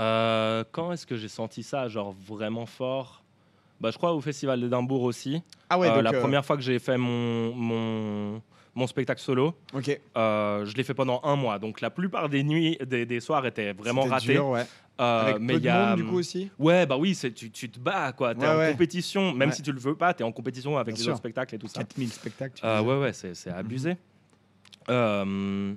Euh, 0.00 0.64
quand 0.72 0.92
est-ce 0.92 1.06
que 1.06 1.16
j'ai 1.16 1.28
senti 1.28 1.62
ça, 1.62 1.88
genre 1.88 2.12
vraiment 2.12 2.66
fort? 2.66 3.22
Bah, 3.80 3.90
Je 3.90 3.98
crois 3.98 4.12
au 4.14 4.20
Festival 4.20 4.60
d'Édimbourg 4.60 5.02
aussi. 5.02 5.42
Ah 5.68 5.78
ouais, 5.78 5.88
Euh, 5.88 5.94
donc, 5.94 6.04
la 6.04 6.12
euh, 6.14 6.20
première 6.20 6.44
fois 6.44 6.56
que 6.56 6.62
j'ai 6.62 6.78
fait 6.78 6.96
mon, 6.96 7.52
mon, 7.54 8.42
mon 8.74 8.86
spectacle 8.86 9.20
solo, 9.20 9.54
Ok. 9.74 10.00
je 10.16 10.74
l'ai 10.76 10.84
fait 10.84 10.94
pendant 10.94 11.20
un 11.24 11.36
mois. 11.36 11.58
Donc 11.58 11.80
la 11.80 11.90
plupart 11.90 12.28
des 12.28 12.42
nuits, 12.44 12.78
des, 12.86 13.04
des 13.06 13.20
soirs 13.20 13.44
étaient 13.46 13.72
vraiment 13.72 14.04
ratés. 14.04 14.34
dur, 14.34 14.48
ouais. 14.48 14.66
Euh, 15.00 15.20
Avec 15.22 15.38
mais 15.40 15.54
peu 15.54 15.58
il 15.58 15.62
de 15.62 15.66
y 15.66 15.70
a, 15.70 15.86
monde, 15.88 15.96
du 15.96 16.04
coup, 16.04 16.18
aussi? 16.18 16.50
Ouais, 16.58 16.84
bah 16.86 16.96
oui, 16.98 17.14
c'est- 17.14 17.32
tu, 17.32 17.50
tu 17.50 17.68
te 17.70 17.78
bats, 17.80 18.12
quoi. 18.12 18.34
T'es 18.34 18.42
Ouais, 18.42 18.48
en 18.48 18.58
ouais. 18.58 18.70
compétition, 18.72 19.32
même 19.32 19.48
Ouais. 19.48 19.54
si 19.54 19.62
tu 19.62 19.72
le 19.72 19.80
veux 19.80 19.96
pas, 19.96 20.12
t'es 20.12 20.22
en 20.22 20.30
compétition 20.32 20.76
avec 20.76 20.94
Bien 20.94 20.98
les 20.98 21.02
sûr. 21.04 21.12
autres 21.12 21.18
spectacles 21.18 21.54
et 21.54 21.58
tout 21.58 21.66
ça. 21.66 21.80
4000 21.80 22.12
spectacles. 22.12 22.60
tu 22.60 22.64
Euh, 22.66 22.82
ouais, 22.82 22.98
ouais, 23.00 23.12
c'est 23.14 23.34
c'est 23.34 23.50
abusé. 23.50 23.96
Euh, 24.90 25.74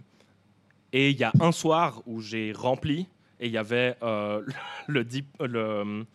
et 0.92 1.10
il 1.12 1.18
y 1.18 1.24
a 1.24 1.32
un 1.40 1.52
soir 1.52 2.02
où 2.06 2.20
j'ai 2.22 2.52
rempli 2.52 3.08
et 3.40 3.48
il 3.48 3.52
y 3.52 3.58
avait 3.58 3.96
euh, 4.04 4.42
le, 4.88 5.04
dip- 5.04 5.42
le 5.42 6.06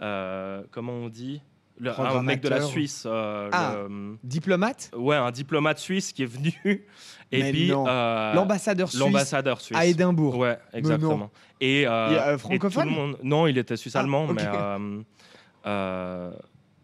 euh, 0.00 0.62
comment 0.70 0.92
on 0.92 1.08
dit? 1.08 1.40
Le, 1.76 1.90
un 1.98 2.22
mec 2.22 2.40
de 2.40 2.48
la. 2.48 2.60
Suisse. 2.60 3.02
euh, 3.04 3.48
Ah. 3.52 3.74
le- 3.88 4.16
Diplomate? 4.22 4.92
Ouais, 4.96 5.16
un 5.16 5.32
diplomate 5.32 5.78
suisse 5.80 6.12
qui 6.12 6.22
est 6.22 6.26
venu 6.26 6.52
et 7.32 7.42
Mais 7.42 7.50
puis 7.50 7.72
euh, 7.72 8.32
L'ambassadeur 8.32 8.88
suisse 8.88 9.00
l'ambassadeur 9.00 9.60
suisse. 9.60 9.76
à 9.76 9.84
Édimbourg. 9.84 10.36
Ouais, 10.36 10.56
exactement. 10.72 11.30
Et, 11.60 11.84
euh, 11.86 12.06
Il 12.10 12.14
est, 12.14 12.20
euh, 12.20 12.34
et 12.34 12.38
francophone 12.38 12.84
tout 12.84 12.90
le 12.90 12.94
monde- 12.94 13.18
Non, 13.24 13.46
il 13.48 13.58
était 13.58 13.76
suisse-allemand, 13.76 14.26
Ah, 14.28 14.32
mais, 14.32 14.46
euh, 14.46 15.02
euh, 15.66 16.32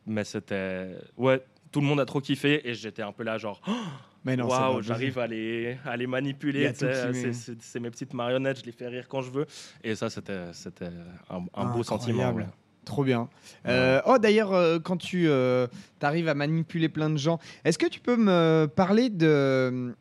mais 0.07 0.25
c'était. 0.25 0.97
Ouais, 1.17 1.41
tout 1.71 1.81
le 1.81 1.87
monde 1.87 2.01
a 2.01 2.05
trop 2.05 2.21
kiffé 2.21 2.69
et 2.69 2.75
j'étais 2.75 3.03
un 3.03 3.13
peu 3.13 3.23
là, 3.23 3.39
genre, 3.39 3.61
c'est 3.65 3.73
waouh, 4.25 4.83
j'arrive 4.83 5.19
à 5.19 5.27
les, 5.27 5.79
à 5.85 5.97
les 5.97 6.07
manipuler. 6.07 6.73
C'est 6.75 7.81
mes 7.81 7.91
petites 7.91 8.15
marionnettes, 8.15 8.61
je 8.61 8.65
les 8.67 8.73
fais 8.73 8.89
rire 8.89 9.07
quand 9.09 9.23
je 9.23 9.31
veux. 9.31 9.47
Et 9.83 9.95
ça, 9.95 10.11
c'était 10.11 10.39
un, 11.31 11.45
un 11.55 11.65
beau 11.67 11.83
sentiment. 11.83 12.33
ouais. 12.33 12.47
Trop 12.85 13.05
bien. 13.05 13.29
Euh, 13.67 14.01
oh, 14.07 14.19
d'ailleurs, 14.19 14.53
euh, 14.53 14.79
quand 14.79 14.97
tu 14.97 15.29
arrives 16.01 16.29
à 16.29 16.35
manipuler 16.35 16.89
plein 16.89 17.11
de 17.11 17.19
gens, 17.19 17.39
est-ce 17.65 17.79
que 17.79 17.87
tu 17.87 18.01
peux 18.01 18.17
me 18.17 18.67
parler 18.75 19.11
de 19.11 19.27
euh, 19.27 19.93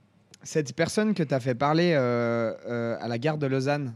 cette 0.43 0.73
personne 0.73 1.13
que 1.13 1.21
tu 1.23 1.34
as 1.34 1.39
fait 1.39 1.55
parler 1.55 1.91
euh, 1.93 2.53
euh, 2.67 2.97
à 2.99 3.08
la 3.08 3.17
gare 3.17 3.38
de 3.38 3.47
Lausanne 3.47 3.93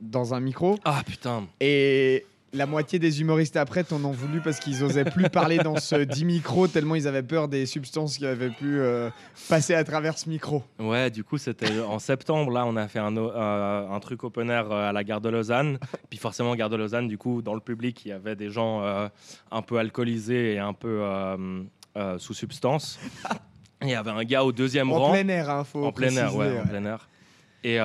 dans 0.00 0.34
un 0.34 0.40
micro? 0.40 0.76
Ah 0.84 1.02
putain. 1.06 1.46
et 1.60 2.26
la 2.54 2.66
moitié 2.66 2.98
des 2.98 3.20
humoristes 3.20 3.56
après 3.56 3.84
t'en 3.84 4.02
ont 4.04 4.12
voulu 4.12 4.40
parce 4.40 4.60
qu'ils 4.60 4.82
osaient 4.84 5.04
plus 5.04 5.28
parler 5.28 5.58
dans 5.58 5.76
ce 5.76 5.96
10 5.96 6.24
micros 6.24 6.68
tellement 6.68 6.94
ils 6.94 7.08
avaient 7.08 7.22
peur 7.22 7.48
des 7.48 7.66
substances 7.66 8.16
qui 8.18 8.26
avaient 8.26 8.50
pu 8.50 8.78
euh, 8.78 9.10
passer 9.48 9.74
à 9.74 9.82
travers 9.84 10.16
ce 10.16 10.28
micro. 10.28 10.62
Ouais, 10.78 11.10
du 11.10 11.24
coup, 11.24 11.36
c'était 11.36 11.80
en 11.80 11.98
septembre. 11.98 12.52
Là, 12.52 12.64
on 12.66 12.76
a 12.76 12.86
fait 12.88 13.00
un, 13.00 13.16
euh, 13.16 13.88
un 13.90 14.00
truc 14.00 14.22
open 14.24 14.48
air 14.50 14.70
euh, 14.70 14.88
à 14.88 14.92
la 14.92 15.02
gare 15.04 15.20
de 15.20 15.28
Lausanne. 15.28 15.78
Puis 16.10 16.18
forcément, 16.18 16.54
gare 16.54 16.70
de 16.70 16.76
Lausanne, 16.76 17.08
du 17.08 17.18
coup, 17.18 17.42
dans 17.42 17.54
le 17.54 17.60
public, 17.60 18.04
il 18.04 18.08
y 18.08 18.12
avait 18.12 18.36
des 18.36 18.50
gens 18.50 18.82
euh, 18.82 19.08
un 19.50 19.62
peu 19.62 19.78
alcoolisés 19.78 20.54
et 20.54 20.58
un 20.58 20.72
peu 20.72 21.02
sous 22.18 22.34
substance. 22.34 22.98
Il 23.82 23.88
y 23.90 23.94
avait 23.94 24.10
un 24.10 24.24
gars 24.24 24.44
au 24.44 24.52
deuxième 24.52 24.90
En 24.92 24.98
rang. 24.98 25.12
plein 25.12 25.28
air, 25.28 25.50
hein, 25.50 25.64
faut 25.64 25.84
en 25.84 25.92
plein 25.92 26.14
air, 26.16 26.34
ouais, 26.36 26.58
en 26.60 26.66
plein 26.66 26.84
air. 26.84 27.08
Et 27.64 27.78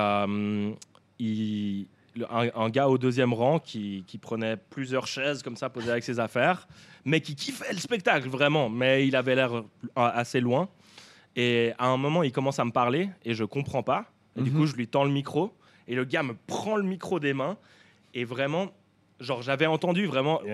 il- 1.18 1.86
un, 2.30 2.48
un 2.54 2.70
gars 2.70 2.88
au 2.88 2.98
deuxième 2.98 3.32
rang 3.32 3.58
qui, 3.58 4.04
qui 4.06 4.18
prenait 4.18 4.56
plusieurs 4.56 5.06
chaises 5.06 5.42
comme 5.42 5.56
ça 5.56 5.70
posées 5.70 5.90
avec 5.90 6.04
ses 6.04 6.18
affaires, 6.20 6.66
mais 7.04 7.20
qui 7.20 7.34
kiffait 7.34 7.72
le 7.72 7.78
spectacle 7.78 8.28
vraiment, 8.28 8.68
mais 8.68 9.06
il 9.06 9.14
avait 9.16 9.34
l'air 9.34 9.62
assez 9.96 10.40
loin. 10.40 10.68
Et 11.36 11.72
à 11.78 11.86
un 11.86 11.96
moment, 11.96 12.22
il 12.22 12.32
commence 12.32 12.58
à 12.58 12.64
me 12.64 12.72
parler 12.72 13.08
et 13.24 13.34
je 13.34 13.44
comprends 13.44 13.82
pas. 13.84 14.06
Et 14.36 14.42
du 14.42 14.50
Mhm. 14.50 14.56
coup, 14.56 14.66
je 14.66 14.74
lui 14.74 14.88
tends 14.88 15.04
le 15.04 15.10
micro 15.10 15.54
et 15.86 15.94
le 15.94 16.04
gars 16.04 16.22
me 16.22 16.34
prend 16.46 16.76
le 16.76 16.82
micro 16.82 17.20
des 17.20 17.32
mains 17.34 17.56
et 18.14 18.24
vraiment, 18.24 18.68
genre 19.20 19.42
j'avais 19.42 19.66
entendu 19.66 20.06
vraiment 20.06 20.40
et 20.44 20.48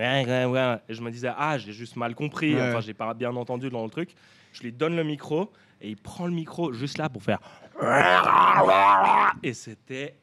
je 0.94 1.00
me 1.02 1.10
disais 1.10 1.30
ah 1.36 1.56
j'ai 1.58 1.72
juste 1.72 1.96
mal 1.96 2.14
compris, 2.14 2.54
Ouais. 2.54 2.60
enfin 2.68 2.80
j'ai 2.80 2.94
pas 2.94 3.14
bien 3.14 3.34
entendu 3.36 3.70
dans 3.70 3.84
le 3.84 3.90
truc. 3.90 4.14
Je 4.52 4.62
lui 4.62 4.72
donne 4.72 4.96
le 4.96 5.04
micro 5.04 5.50
et 5.80 5.88
il 5.90 5.96
prend 5.96 6.26
le 6.26 6.32
micro 6.32 6.72
juste 6.72 6.98
là 6.98 7.08
pour 7.08 7.22
faire 7.22 7.38
et 9.42 9.52
c'était 9.54 10.16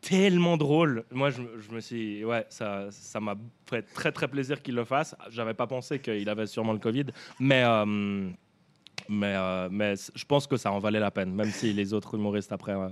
tellement 0.00 0.56
drôle. 0.56 1.04
Moi, 1.10 1.30
je, 1.30 1.42
me 1.70 1.80
suis, 1.80 2.24
ouais, 2.24 2.46
ça, 2.48 2.88
ça 2.90 3.20
m'a 3.20 3.36
fait 3.68 3.82
très 3.82 4.12
très 4.12 4.28
plaisir 4.28 4.62
qu'il 4.62 4.74
le 4.74 4.84
fasse. 4.84 5.14
J'avais 5.30 5.54
pas 5.54 5.66
pensé 5.66 5.98
qu'il 5.98 6.28
avait 6.28 6.46
sûrement 6.46 6.72
le 6.72 6.78
Covid, 6.78 7.06
mais 7.38 7.62
euh, 7.64 8.30
mais 9.08 9.34
euh, 9.36 9.68
mais 9.70 9.94
je 10.14 10.24
pense 10.24 10.46
que 10.46 10.56
ça 10.56 10.70
en 10.72 10.78
valait 10.78 11.00
la 11.00 11.10
peine, 11.10 11.32
même 11.34 11.50
si 11.50 11.72
les 11.72 11.92
autres 11.94 12.14
humoristes 12.14 12.52
après 12.52 12.72
euh, 12.72 12.88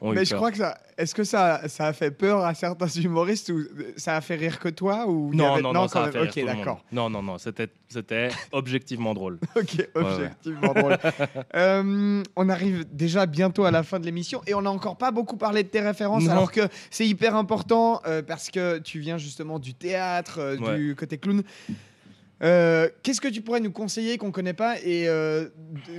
ont 0.00 0.12
Mais 0.12 0.22
eu 0.22 0.24
je 0.24 0.30
peur. 0.30 0.38
crois 0.38 0.50
que 0.50 0.56
ça. 0.58 0.78
Est-ce 0.96 1.14
que 1.14 1.24
ça, 1.24 1.66
ça 1.68 1.86
a 1.86 1.92
fait 1.94 2.10
peur 2.10 2.44
à 2.44 2.52
certains 2.54 2.88
humoristes 2.88 3.48
ou 3.50 3.60
ça 3.96 4.16
a 4.16 4.20
fait 4.20 4.34
rire 4.36 4.58
que 4.58 4.68
toi 4.68 5.06
ou 5.06 5.32
Non, 5.34 5.54
avait- 5.54 5.62
non, 5.62 5.72
non, 5.72 5.88
ça 5.88 6.00
quand 6.00 6.06
a 6.08 6.12
fait 6.12 6.18
rire 6.20 6.32
tout 6.32 6.38
le 6.40 6.46
monde. 6.46 6.56
d'accord. 6.56 6.84
Non, 6.92 7.08
non, 7.10 7.22
non, 7.22 7.38
c'était 7.38 7.68
c'était 7.88 8.28
objectivement 8.52 9.14
drôle. 9.14 9.38
Ok, 9.56 9.88
objectivement 9.94 10.72
drôle. 10.74 10.96
Euh, 11.54 12.22
on 12.36 12.48
arrive 12.48 12.84
déjà 12.94 13.26
bientôt 13.26 13.64
à 13.64 13.70
la 13.70 13.82
fin 13.82 13.98
de 13.98 14.04
l'émission 14.04 14.40
et 14.46 14.54
on 14.54 14.62
n'a 14.62 14.70
encore 14.70 14.96
pas 14.96 15.10
beaucoup 15.10 15.36
parlé 15.36 15.62
de 15.62 15.68
tes 15.68 15.80
références, 15.80 16.24
Non. 16.24 16.30
alors 16.32 16.52
que 16.52 16.60
c'est 16.90 17.06
hyper 17.06 17.34
important 17.34 18.00
euh, 18.06 18.22
parce 18.22 18.50
que 18.50 18.78
tu 18.78 19.00
viens 19.00 19.18
justement 19.18 19.58
du 19.58 19.74
théâtre, 19.74 20.38
euh, 20.38 20.56
du 20.76 20.94
côté 20.94 21.18
clown. 21.18 21.42
Euh, 22.42 22.88
Qu'est-ce 23.02 23.20
que 23.20 23.28
tu 23.28 23.42
pourrais 23.42 23.60
nous 23.60 23.72
conseiller 23.72 24.16
qu'on 24.18 24.30
connaît 24.30 24.54
pas 24.54 24.80
et 24.80 25.08
euh, 25.08 25.48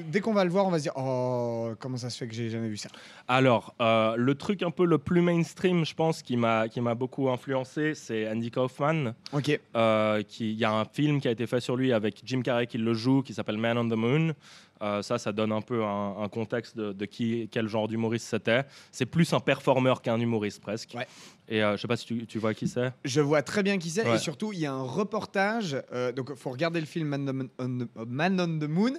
dès 0.07 0.21
qu'on 0.21 0.33
va 0.33 0.43
le 0.43 0.49
voir, 0.49 0.65
on 0.65 0.71
va 0.71 0.77
se 0.77 0.83
dire 0.83 0.93
oh 0.95 1.71
comment 1.79 1.97
ça 1.97 2.09
se 2.09 2.17
fait 2.17 2.27
que 2.27 2.33
j'ai 2.33 2.49
jamais 2.49 2.69
vu 2.69 2.77
ça? 2.77 2.89
Alors, 3.27 3.75
euh, 3.81 4.15
le 4.15 4.35
truc 4.35 4.63
un 4.63 4.71
peu 4.71 4.85
le 4.85 4.97
plus 4.97 5.21
mainstream, 5.21 5.85
je 5.85 5.93
pense, 5.93 6.21
qui 6.21 6.37
m'a 6.37 6.95
beaucoup 6.95 7.29
influencé, 7.29 7.93
c'est 7.93 8.27
Andy 8.29 8.51
Kaufman. 8.51 9.13
Ok, 9.33 9.49
Il 9.49 10.51
y 10.53 10.65
a 10.65 10.71
un 10.71 10.85
film 10.85 11.21
qui 11.21 11.27
a 11.27 11.31
été 11.31 11.45
fait 11.47 11.59
sur 11.59 11.75
lui 11.75 11.93
avec 11.93 12.21
Jim 12.25 12.41
Carrey 12.41 12.67
qui 12.67 12.77
le 12.77 12.93
joue, 12.93 13.21
qui 13.21 13.33
s'appelle 13.33 13.57
Man 13.57 13.77
on 13.77 13.87
the 13.87 13.93
Moon. 13.93 14.33
Euh, 14.81 15.01
ça, 15.01 15.17
ça 15.19 15.31
donne 15.31 15.51
un 15.51 15.61
peu 15.61 15.83
un, 15.83 16.15
un 16.21 16.27
contexte 16.27 16.75
de, 16.75 16.91
de 16.91 17.05
qui, 17.05 17.47
quel 17.51 17.67
genre 17.67 17.87
d'humoriste 17.87 18.27
c'était. 18.27 18.63
C'est 18.91 19.05
plus 19.05 19.31
un 19.33 19.39
performeur 19.39 20.01
qu'un 20.01 20.19
humoriste 20.19 20.59
presque. 20.61 20.93
Ouais. 20.95 21.07
Et 21.47 21.61
euh, 21.63 21.75
je 21.77 21.81
sais 21.81 21.87
pas 21.87 21.97
si 21.97 22.05
tu, 22.05 22.25
tu 22.25 22.39
vois 22.39 22.53
qui 22.53 22.67
c'est. 22.67 22.91
je 23.05 23.21
vois 23.21 23.41
très 23.43 23.61
bien 23.61 23.77
qui 23.77 23.89
c'est 23.89 24.07
Ouais. 24.07 24.15
et 24.15 24.19
surtout 24.19 24.53
il 24.53 24.59
y 24.59 24.65
a 24.65 24.73
un 24.73 24.81
reportage. 24.83 25.77
euh, 25.93 26.11
donc 26.11 26.33
faut 26.35 26.49
regarder 26.49 26.79
le 26.79 26.85
film 26.85 27.09
Man 27.09 27.49
on, 27.59 27.63
on 27.65 27.85
the- 27.85 28.07
Man 28.07 28.39
on 28.41 28.59
the 28.59 28.69
Moon 28.69 28.93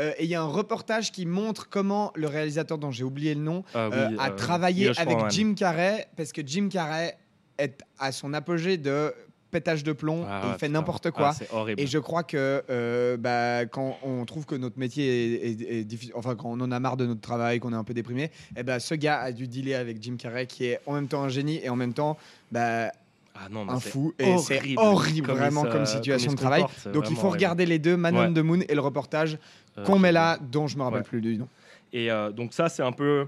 euh, 0.00 0.12
et 0.18 0.24
il 0.24 0.30
y 0.30 0.34
a 0.34 0.42
un 0.42 0.46
reportage 0.46 1.12
qui 1.12 1.26
montre 1.26 1.68
comment 1.68 2.12
le 2.16 2.26
réalisateur 2.26 2.78
dont 2.78 2.90
j'ai 2.90 3.04
oublié 3.04 3.34
le 3.34 3.42
nom 3.42 3.62
Euh, 3.76 4.08
oui, 4.10 4.16
a 4.18 4.30
travaillé 4.30 4.90
avec. 4.98 5.18
Jim 5.30 5.54
Carrey 5.56 6.08
parce 6.16 6.32
que 6.32 6.40
Jim 6.44 6.68
Carrey 6.70 7.16
est 7.58 7.80
à 7.98 8.10
son 8.12 8.32
apogée 8.34 8.76
de 8.78 9.12
pétage 9.50 9.82
de 9.84 9.92
plomb 9.92 10.24
Ah 10.28 10.40
et 10.42 10.46
il 10.46 10.46
ouais, 10.46 10.52
fait 10.58 10.66
putain. 10.66 10.72
n'importe 10.78 11.10
quoi. 11.10 11.32
Ah, 11.40 11.44
horrible. 11.56 11.80
et 11.80 11.86
je 11.86 11.98
crois 11.98 12.22
que 12.22 12.62
euh, 12.70 13.16
bah, 13.16 13.64
quand 13.66 13.96
on 14.02 14.24
trouve 14.24 14.44
que 14.46 14.54
notre 14.54 14.78
métier 14.78 15.06
est, 15.46 15.50
est- 15.62 15.78
est 15.80 15.84
difficile, 15.84 16.12
enfin 16.16 16.34
quand 16.34 16.48
on 16.50 16.60
en 16.60 16.70
a 16.70 16.80
marre 16.80 16.96
de 16.96 17.06
notre 17.06 17.20
travail, 17.20 17.58
qu'on 17.60 17.72
est 17.72 17.76
un 17.76 17.84
peu 17.84 17.94
déprimé, 17.94 18.30
et 18.56 18.62
ben 18.62 18.78
ce 18.78 18.94
gars 18.94 19.20
a 19.20 19.32
dû 19.32 19.48
dealer 19.48 19.74
avec 19.74 20.02
Jim 20.02 20.16
Carrey 20.18 20.46
qui 20.46 20.66
est 20.66 20.80
en 20.86 20.92
même 20.94 21.08
temps 21.08 21.22
un 21.22 21.28
génie 21.28 21.60
et 21.62 21.68
en 21.70 21.76
même 21.76 21.94
temps 21.94 22.16
bah, 22.52 22.90
Ah 23.34 23.48
non, 23.50 23.68
un 23.68 23.80
fou. 23.80 24.12
Et 24.18 24.36
c'est 24.38 24.60
horrible 24.76 25.26
comme 25.28 25.36
il 25.36 25.40
vraiment 25.40 25.62
comme 25.64 25.86
situation 25.86 26.30
il 26.32 26.34
de 26.34 26.40
travail. 26.40 26.62
comporte, 26.62 26.88
Donc 26.92 27.04
il 27.10 27.14
faut 27.16 27.20
horrible. 27.28 27.34
regarder 27.36 27.66
les 27.66 27.78
deux, 27.78 27.96
Man 27.96 28.16
on 28.16 28.20
Ouais. 28.20 28.32
the 28.34 28.38
Moon 28.44 28.60
et 28.68 28.74
le 28.74 28.80
reportage 28.80 29.38
Euh, 29.78 29.84
qu'on 29.84 29.98
met 29.98 30.10
là, 30.10 30.38
dont 30.42 30.66
je 30.66 30.76
me 30.76 30.82
rappelle 30.82 30.98
Ouais. 31.02 31.04
plus 31.04 31.20
du 31.20 31.38
nom. 31.38 31.46
Et 31.92 32.10
euh, 32.10 32.30
donc 32.32 32.52
ça, 32.52 32.68
c'est 32.68 32.82
un 32.82 32.90
peu... 32.92 33.26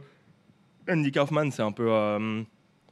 Andy 0.88 1.12
Kaufman, 1.12 1.50
c'est 1.52 1.62
un 1.62 1.70
peu 1.70 1.88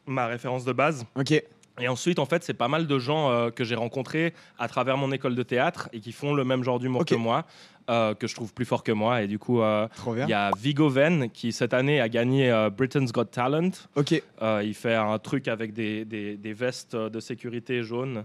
ma 0.06 0.26
référence 0.28 0.64
de 0.64 0.72
base. 0.72 1.04
Ok, 1.16 1.42
Et 1.80 1.88
ensuite, 1.88 2.18
en 2.18 2.26
fait, 2.26 2.42
c'est 2.44 2.54
pas 2.54 2.68
mal 2.68 2.86
de 2.86 2.98
gens 2.98 3.30
euh, 3.30 3.50
que 3.50 3.64
j'ai 3.64 3.74
rencontrés 3.74 4.34
à 4.58 4.68
travers 4.68 4.96
mon 4.96 5.12
école 5.12 5.34
de 5.34 5.42
théâtre 5.42 5.88
et 5.92 6.00
qui 6.00 6.12
font 6.12 6.34
le 6.34 6.44
même 6.44 6.64
genre 6.64 6.78
d'humour 6.78 7.04
que 7.04 7.14
moi, 7.14 7.44
euh, 7.90 8.14
que 8.14 8.26
je 8.26 8.34
trouve 8.34 8.52
plus 8.52 8.64
fort 8.64 8.82
que 8.82 8.92
moi. 8.92 9.22
Et 9.22 9.26
du 9.28 9.38
coup, 9.38 9.60
euh, 9.62 9.86
il 10.26 10.30
y 10.30 10.34
a 10.34 10.50
Vigo 10.58 10.88
Venn 10.88 11.30
qui, 11.30 11.52
cette 11.52 11.74
année, 11.74 12.00
a 12.00 12.08
gagné 12.08 12.68
Britain's 12.76 13.12
Got 13.12 13.26
Talent. 13.26 13.70
Ok, 13.96 14.22
il 14.42 14.74
fait 14.74 14.94
un 14.94 15.18
truc 15.18 15.48
avec 15.48 15.72
des, 15.72 16.04
des- 16.04 16.36
des 16.36 16.52
vestes 16.52 16.96
de 16.96 17.20
sécurité 17.20 17.82
jaunes. 17.82 18.24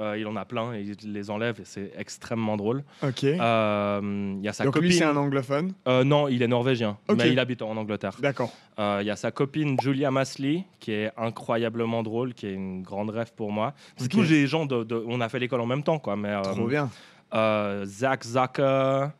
Euh, 0.00 0.18
il 0.18 0.26
en 0.26 0.34
a 0.34 0.44
plein 0.44 0.74
et 0.74 0.80
il 0.82 1.12
les 1.12 1.30
enlève 1.30 1.60
et 1.60 1.64
c'est 1.64 1.92
extrêmement 1.96 2.56
drôle. 2.56 2.82
ok. 3.02 3.22
Euh, 3.22 4.34
Il 4.38 4.44
y 4.44 4.48
a 4.48 4.52
sa 4.52 4.64
Donc 4.64 4.74
lui 4.74 4.88
copine. 4.88 4.98
c'est 4.98 5.04
un 5.04 5.16
anglophone. 5.16 5.72
Euh, 5.86 6.02
non, 6.02 6.26
il 6.26 6.42
est 6.42 6.48
norvégien, 6.48 6.96
Ok. 7.08 7.18
mais 7.18 7.30
il 7.30 7.38
habite 7.38 7.62
en 7.62 7.76
Angleterre. 7.76 8.16
D'accord. 8.20 8.52
Euh, 8.80 8.98
Il 9.02 9.06
y 9.06 9.10
a 9.10 9.16
sa 9.16 9.30
copine 9.30 9.76
Julia 9.80 10.10
Masley, 10.10 10.64
qui 10.80 10.90
est 10.90 11.12
incroyablement 11.16 12.02
drôle, 12.02 12.34
qui 12.34 12.46
est 12.48 12.54
une 12.54 12.82
grande 12.82 13.10
rêve 13.10 13.32
pour 13.36 13.52
moi. 13.52 13.72
C'est 13.96 14.06
Ok. 14.06 14.10
tous 14.10 14.28
des 14.28 14.48
gens 14.48 14.66
de, 14.66 14.82
de- 14.82 15.04
On 15.06 15.20
a 15.20 15.28
fait 15.28 15.38
l'école 15.38 15.60
en 15.60 15.66
même 15.66 15.84
temps, 15.84 16.00
quoi. 16.00 16.16
Mais, 16.16 16.30
euh, 16.30 16.42
Trop 16.42 16.66
bien. 16.66 16.90
euh, 17.32 17.84
Zach 17.84 18.24
Zucker, 18.24 19.10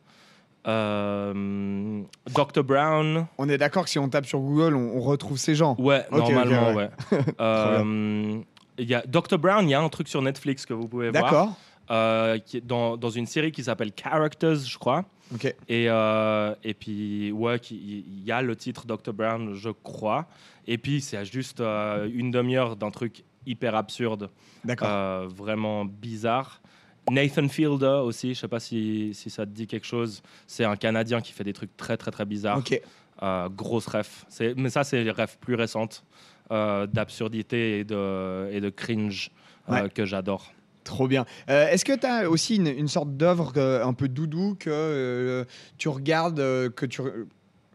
euh, 0.67 2.01
Dr. 2.33 2.63
Brown. 2.63 3.27
On 3.37 3.47
est 3.49 3.57
d'accord 3.57 3.83
que 3.85 3.89
si 3.89 3.99
on 3.99 4.09
tape 4.09 4.25
sur 4.25 4.39
Google, 4.39 4.75
on, 4.75 4.97
on 4.97 5.01
retrouve 5.01 5.37
ces 5.37 5.55
gens. 5.55 5.75
Ouais, 5.79 6.03
Ok, 6.11 6.19
ok, 6.23 6.29
normalement, 6.31 6.73
ouais. 6.73 6.89
ouais. 7.11 7.19
Euh, 7.39 8.39
il 8.77 8.89
y 8.89 8.93
a 8.93 9.03
Dr. 9.07 9.37
Brown, 9.37 9.67
il 9.67 9.71
y 9.71 9.73
a 9.73 9.81
un 9.81 9.89
truc 9.89 10.07
sur 10.07 10.21
Netflix 10.21 10.65
que 10.65 10.73
vous 10.73 10.87
pouvez 10.87 11.09
voir. 11.09 11.23
D'accord. 11.23 11.53
euh, 11.91 12.37
qui 12.39 12.57
est 12.57 12.65
dans, 12.65 12.97
dans 12.97 13.09
une 13.09 13.25
série 13.27 13.51
qui 13.51 13.63
s'appelle 13.63 13.91
Characters, 13.95 14.55
je 14.57 14.77
crois. 14.77 15.05
Ok. 15.33 15.45
Et, 15.67 15.85
euh, 15.89 16.53
et 16.63 16.73
puis, 16.73 17.31
ouais, 17.31 17.57
il 17.71 18.23
y 18.23 18.31
a 18.31 18.41
le 18.41 18.55
titre 18.55 18.85
Dr. 18.85 19.13
Brown, 19.13 19.53
je 19.53 19.69
crois. 19.69 20.27
Et 20.67 20.77
puis, 20.77 21.01
c'est 21.01 21.23
juste 21.25 21.59
euh, 21.61 22.09
une 22.11 22.31
demi-heure 22.31 22.75
d'un 22.75 22.91
truc 22.91 23.23
hyper 23.45 23.75
absurde, 23.75 24.29
D'accord. 24.63 25.27
vraiment 25.29 25.85
bizarre. 25.85 26.61
Nathan 27.11 27.47
Fielder 27.47 28.01
aussi, 28.03 28.33
je 28.33 28.39
sais 28.39 28.47
pas 28.47 28.59
si, 28.59 29.11
si 29.13 29.29
ça 29.29 29.45
te 29.45 29.51
dit 29.51 29.67
quelque 29.67 29.85
chose. 29.85 30.23
C'est 30.47 30.63
un 30.63 30.75
Canadien 30.75 31.21
qui 31.21 31.33
fait 31.33 31.43
des 31.43 31.53
trucs 31.53 31.77
très, 31.77 31.97
très, 31.97 32.09
très 32.09 32.25
bizarres. 32.25 32.57
ok. 32.57 32.81
Euh, 33.23 33.47
grosse 33.47 33.87
ref. 33.87 34.25
Mais 34.57 34.69
ça, 34.69 34.83
c'est 34.83 35.01
les 35.03 35.11
refs 35.11 35.37
plus 35.37 35.55
récentes 35.55 36.03
d'absurdité 36.51 37.79
et 37.79 37.83
de, 37.83 38.49
et 38.51 38.61
de 38.61 38.69
cringe 38.69 39.31
euh, 39.69 39.73
Ouais. 39.83 39.89
que 39.89 40.05
j'adore. 40.05 40.51
Trop 40.83 41.07
bien. 41.07 41.25
Euh, 41.49 41.67
Est-ce 41.69 41.83
que 41.83 41.93
tu 41.97 42.05
as 42.05 42.29
aussi 42.29 42.57
une, 42.57 42.67
une 42.67 42.87
sorte 42.87 43.17
d'œuvre 43.17 43.51
euh, 43.57 43.83
un 43.83 43.93
peu 43.93 44.07
doudou 44.07 44.55
que 44.59 44.69
euh, 44.69 45.43
tu 45.79 45.89
regardes, 45.89 46.39
euh, 46.39 46.69
que 46.69 46.85
tu, 46.85 47.01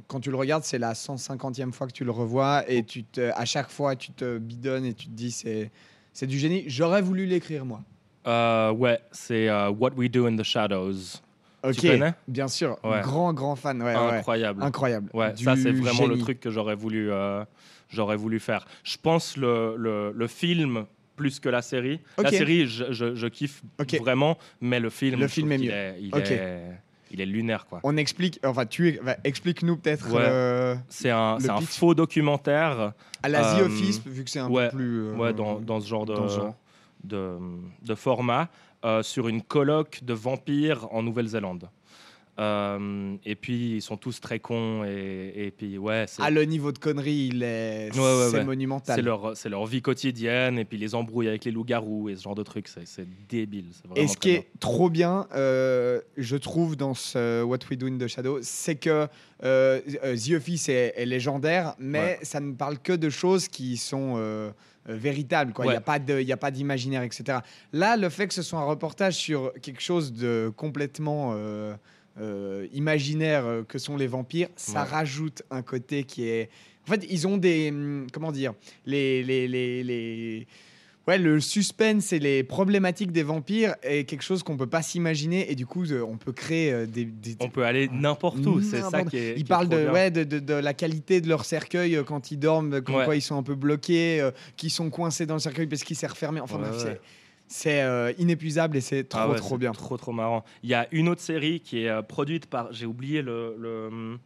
quand 0.06 0.20
tu 0.20 0.30
le 0.30 0.36
regardes, 0.36 0.62
c'est 0.62 0.78
la 0.78 0.92
150e 0.92 1.72
fois 1.72 1.88
que 1.88 1.92
tu 1.92 2.04
le 2.04 2.12
revois 2.12 2.62
et 2.70 2.84
tu 2.84 3.02
te, 3.02 3.32
à 3.34 3.44
chaque 3.44 3.68
fois 3.70 3.96
tu 3.96 4.12
te 4.12 4.38
bidonnes 4.38 4.84
et 4.84 4.94
tu 4.94 5.06
te 5.06 5.10
dis 5.12 5.32
c'est 5.32 6.26
du 6.26 6.38
génie. 6.38 6.62
J'aurais 6.68 7.02
voulu 7.02 7.26
l'écrire 7.26 7.64
moi. 7.64 7.80
Euh, 8.28 8.70
ouais, 8.72 9.00
c'est 9.10 9.48
euh, 9.48 9.70
What 9.70 9.90
We 9.96 10.08
Do 10.10 10.26
in 10.26 10.36
the 10.36 10.42
Shadows. 10.44 11.18
Ok. 11.64 11.72
Tu 11.76 11.88
connais? 11.88 12.14
Bien 12.28 12.46
sûr. 12.48 12.78
Ouais. 12.84 13.00
Grand 13.02 13.32
grand 13.34 13.56
fan. 13.56 13.82
Ouais, 13.82 13.94
ouais. 13.94 14.18
Incroyable. 14.18 14.62
Incroyable. 14.62 15.10
Ouais, 15.14 15.32
Du 15.32 15.44
ça 15.44 15.56
c'est 15.56 15.72
vraiment 15.72 16.06
le 16.06 16.18
truc 16.18 16.38
que 16.40 16.50
j'aurais 16.50 16.74
voulu, 16.76 17.10
euh, 17.10 17.44
j'aurais 17.90 18.16
voulu 18.16 18.40
faire. 18.40 18.66
Je 18.84 18.96
pense 18.96 19.36
le, 19.36 19.74
le, 19.76 20.12
le 20.14 20.26
film 20.26 20.86
plus 21.16 21.38
que 21.38 21.50
la 21.50 21.60
série. 21.60 22.00
La 22.16 22.30
série, 22.30 22.66
je, 22.66 22.92
je, 22.92 23.14
je 23.14 23.26
kiffe 23.26 23.62
vraiment, 24.00 24.38
mais 24.62 24.80
le 24.80 24.88
film, 24.88 25.20
Le 25.20 25.28
film 25.28 25.52
est 25.52 25.58
mieux. 25.58 25.70
est- 25.70 25.96
il, 26.00 26.16
est, 26.16 26.62
il 27.10 27.20
est 27.20 27.26
lunaire 27.26 27.66
quoi. 27.66 27.80
On 27.82 27.96
explique. 27.98 28.40
Enfin, 28.42 28.64
tu 28.64 28.98
bah, 29.04 29.16
explique-nous 29.24 29.76
peut-être 29.76 30.10
Ouais. 30.14 30.22
euh, 30.24 30.74
C'est 30.88 31.10
un, 31.10 31.38
faux 31.66 31.94
documentaire. 31.94 32.92
à 33.22 33.28
la 33.28 33.42
The 33.42 33.60
Euh, 33.60 33.66
Office 33.66 34.00
vu 34.06 34.24
que 34.24 34.30
c'est 34.30 34.38
un 34.38 34.48
ouais, 34.48 34.70
peu 34.70 34.76
plus. 34.78 35.00
euh, 35.08 35.14
ouais, 35.16 35.34
dans, 35.34 35.60
dans 35.60 35.78
ce 35.80 35.86
genre 35.88 36.06
de, 36.06 36.14
genre. 36.14 36.54
de, 37.04 37.36
de 37.84 37.94
format, 37.94 38.48
euh, 38.86 39.02
sur 39.02 39.28
une 39.28 39.42
colloque 39.42 40.00
de 40.02 40.14
vampires 40.14 40.86
en 40.90 41.02
Nouvelle-Zélande. 41.02 41.68
Euh, 42.40 43.16
et 43.26 43.34
puis 43.34 43.76
ils 43.76 43.82
sont 43.82 43.98
tous 43.98 44.18
très 44.20 44.38
cons 44.38 44.82
et, 44.84 45.32
et 45.36 45.50
puis 45.50 45.76
ouais, 45.76 46.06
Ah, 46.18 46.30
le 46.30 46.44
niveau 46.44 46.72
de 46.72 46.78
connerie, 46.78 47.28
il 47.32 47.42
est, 47.42 47.90
Ouais, 47.94 48.00
ouais, 48.00 48.28
c'est 48.30 48.36
ouais. 48.38 48.44
monumental. 48.44 48.96
C'est 48.96 49.02
leur, 49.02 49.36
c'est 49.36 49.50
leur 49.50 49.66
vie 49.66 49.82
quotidienne, 49.82 50.58
et 50.58 50.64
puis 50.64 50.78
les 50.78 50.94
embrouilles 50.94 51.28
avec 51.28 51.44
les 51.44 51.50
loups-garous 51.50 52.08
et 52.08 52.16
ce 52.16 52.22
genre 52.22 52.34
de 52.34 52.42
trucs, 52.42 52.68
c'est, 52.68 52.86
c'est 52.86 53.06
débile. 53.28 53.66
C'est 53.72 54.00
Et 54.02 54.08
ce 54.08 54.16
qui 54.16 54.30
bien. 54.30 54.38
est 54.38 54.46
trop 54.58 54.88
bien, 54.88 55.26
euh, 55.34 56.00
je 56.16 56.36
trouve, 56.36 56.76
dans 56.76 56.94
ce 56.94 57.42
What 57.42 57.58
We 57.70 57.78
Do 57.78 57.86
in 57.88 57.98
the 57.98 58.06
Shadow, 58.06 58.38
c'est 58.42 58.76
que 58.76 59.06
euh, 59.44 59.80
euh, 60.02 60.16
The 60.16 60.30
Office 60.32 60.68
est, 60.70 60.94
est 60.96 61.06
légendaire, 61.06 61.74
mais 61.78 62.18
ça 62.22 62.40
ne 62.40 62.52
parle 62.54 62.78
que 62.78 62.94
de 62.94 63.10
choses 63.10 63.48
qui 63.48 63.76
sont 63.76 64.18
véritables. 64.86 65.52
quoi. 65.52 65.66
Il 65.66 65.70
n'y 65.70 65.74
a 65.76 65.80
pas 65.80 65.98
de- 65.98 66.20
il 66.20 66.26
y 66.26 66.32
a 66.32 66.36
pas 66.36 66.50
d'imaginaire, 66.50 67.02
etc. 67.02 67.38
Là, 67.72 67.96
le 67.96 68.08
fait 68.08 68.26
que 68.26 68.34
ce 68.34 68.42
soit 68.42 68.58
un 68.60 68.64
reportage 68.64 69.14
sur 69.14 69.52
quelque 69.60 69.82
chose 69.82 70.12
de 70.12 70.50
complètement 70.56 71.32
euh, 71.36 71.74
euh, 72.18 72.66
imaginaire 72.72 73.46
euh, 73.46 73.62
que 73.62 73.78
sont 73.78 73.96
les 73.96 74.06
vampires, 74.06 74.48
ça 74.56 74.82
Ouais. 74.82 74.88
rajoute 74.88 75.42
un 75.50 75.62
côté 75.62 76.04
qui 76.04 76.28
est. 76.28 76.48
En 76.88 76.92
fait, 76.92 77.06
ils 77.08 77.26
ont 77.28 77.36
des. 77.36 77.70
hum, 77.70 78.06
Comment 78.12 78.32
dire 78.32 78.54
les, 78.86 79.22
les, 79.22 79.46
les, 79.48 79.82
les- 79.84 80.46
Ouais, 81.08 81.16
le 81.18 81.40
suspense 81.40 82.12
et 82.12 82.18
les 82.18 82.44
problématiques 82.44 83.10
des 83.10 83.22
vampires 83.22 83.74
est 83.82 84.04
quelque 84.04 84.22
chose 84.22 84.42
qu'on 84.42 84.56
peut 84.56 84.66
pas 84.68 84.82
s'imaginer 84.82 85.50
et 85.50 85.54
du 85.54 85.64
coup, 85.66 85.84
euh, 85.86 86.02
on 86.06 86.16
peut 86.18 86.30
créer 86.32 86.72
euh, 86.72 86.86
des. 86.86 87.04
des- 87.06 87.36
On 87.40 87.48
peut 87.48 87.64
aller 87.64 87.88
n'importe 87.92 88.44
où, 88.46 88.60
c'est 88.60 88.82
ça 88.82 89.02
qui 89.04 89.16
est. 89.16 89.34
Ils 89.36 89.44
parlent 89.46 89.68
de, 89.68 89.88
ouais, 89.88 90.10
de, 90.10 90.24
de- 90.24 90.38
de 90.38 90.52
la 90.54 90.74
qualité 90.74 91.20
de 91.20 91.28
leur 91.28 91.44
cercueil 91.46 91.98
quand 92.06 92.30
ils 92.30 92.36
dorment, 92.38 92.74
Ouais. 92.74 92.82
quoi 93.04 93.16
ils 93.16 93.22
sont 93.22 93.36
un 93.36 93.42
peu 93.42 93.54
bloqués, 93.54 94.20
euh, 94.20 94.30
qu'ils 94.56 94.70
sont 94.70 94.90
coincés 94.90 95.26
dans 95.26 95.34
le 95.34 95.40
cercueil 95.40 95.66
parce 95.66 95.84
qu'il 95.84 95.96
s'est 95.96 96.06
refermé. 96.06 96.40
Enfin 96.40 96.58
Ouais, 96.60 96.68
bref. 96.68 96.98
C'est- 97.50 97.82
euh, 97.82 98.12
inépuisable 98.18 98.76
et 98.76 98.80
c'est 98.80 99.04
trop 99.04 99.20
Ah 99.20 99.28
ouais, 99.28 99.36
trop 99.36 99.58
bien. 99.58 99.72
Trop 99.72 99.96
trop 99.96 100.12
marrant. 100.12 100.44
Il 100.62 100.70
y 100.70 100.74
a 100.74 100.86
une 100.92 101.08
autre 101.08 101.20
série 101.20 101.60
qui 101.60 101.84
est 101.84 101.88
euh, 101.88 102.00
produite 102.02 102.46
par, 102.46 102.72
j'ai 102.72 102.86
oublié 102.86 103.20
le, 103.22 103.54
le, 103.58 104.18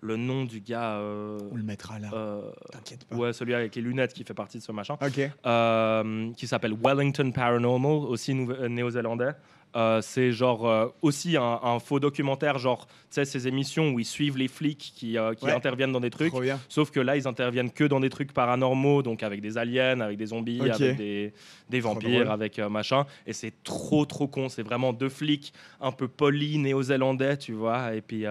le 0.00 0.16
nom 0.16 0.44
du 0.44 0.60
gars. 0.60 0.96
euh, 0.98 1.38
On 1.52 1.56
le 1.56 1.62
mettra 1.62 1.98
là, 1.98 2.10
euh, 2.12 2.50
t'inquiète 2.72 3.04
pas. 3.04 3.16
ouais, 3.16 3.32
celui 3.32 3.54
avec 3.54 3.74
les 3.74 3.82
lunettes 3.82 4.12
qui 4.12 4.24
fait 4.24 4.34
partie 4.34 4.58
de 4.58 4.62
ce 4.62 4.72
machin. 4.72 4.96
Ok. 5.00 5.20
euh, 5.46 6.32
qui 6.36 6.46
s'appelle 6.46 6.74
Wellington 6.84 7.30
Paranormal, 7.32 7.92
aussi 8.08 8.34
néo-zélandais. 8.34 9.32
Euh, 9.76 10.00
c'est 10.00 10.32
genre 10.32 10.66
euh, 10.66 10.86
aussi 11.02 11.36
un, 11.36 11.60
un 11.62 11.78
faux 11.78 12.00
documentaire, 12.00 12.58
genre 12.58 12.86
tu 12.86 12.92
sais 13.10 13.24
ces 13.26 13.46
émissions 13.46 13.90
où 13.90 14.00
ils 14.00 14.04
suivent 14.06 14.38
les 14.38 14.48
flics 14.48 14.92
qui, 14.96 15.18
euh, 15.18 15.34
qui 15.34 15.44
Ouais. 15.44 15.52
interviennent 15.52 15.92
dans 15.92 16.00
des 16.00 16.10
trucs. 16.10 16.32
Sauf 16.68 16.90
que 16.90 17.00
là, 17.00 17.16
ils 17.16 17.28
interviennent 17.28 17.70
que 17.70 17.84
dans 17.84 18.00
des 18.00 18.08
trucs 18.08 18.32
paranormaux, 18.32 19.02
donc 19.02 19.22
avec 19.22 19.40
des 19.42 19.58
aliens, 19.58 20.00
avec 20.00 20.16
des 20.16 20.26
zombies, 20.26 20.60
avec 20.86 20.96
des, 20.96 21.32
des 21.68 21.80
vampires, 21.80 22.30
avec 22.30 22.58
machin. 22.58 23.04
Et 23.26 23.32
c'est 23.34 23.62
trop, 23.62 24.06
trop 24.06 24.26
con. 24.26 24.48
C'est 24.48 24.62
vraiment 24.62 24.92
deux 24.94 25.10
flics 25.10 25.52
un 25.80 25.92
peu 25.92 26.08
polis, 26.08 26.58
néo-zélandais, 26.58 27.36
tu 27.36 27.52
vois, 27.52 27.94
et 27.94 28.00
puis 28.00 28.24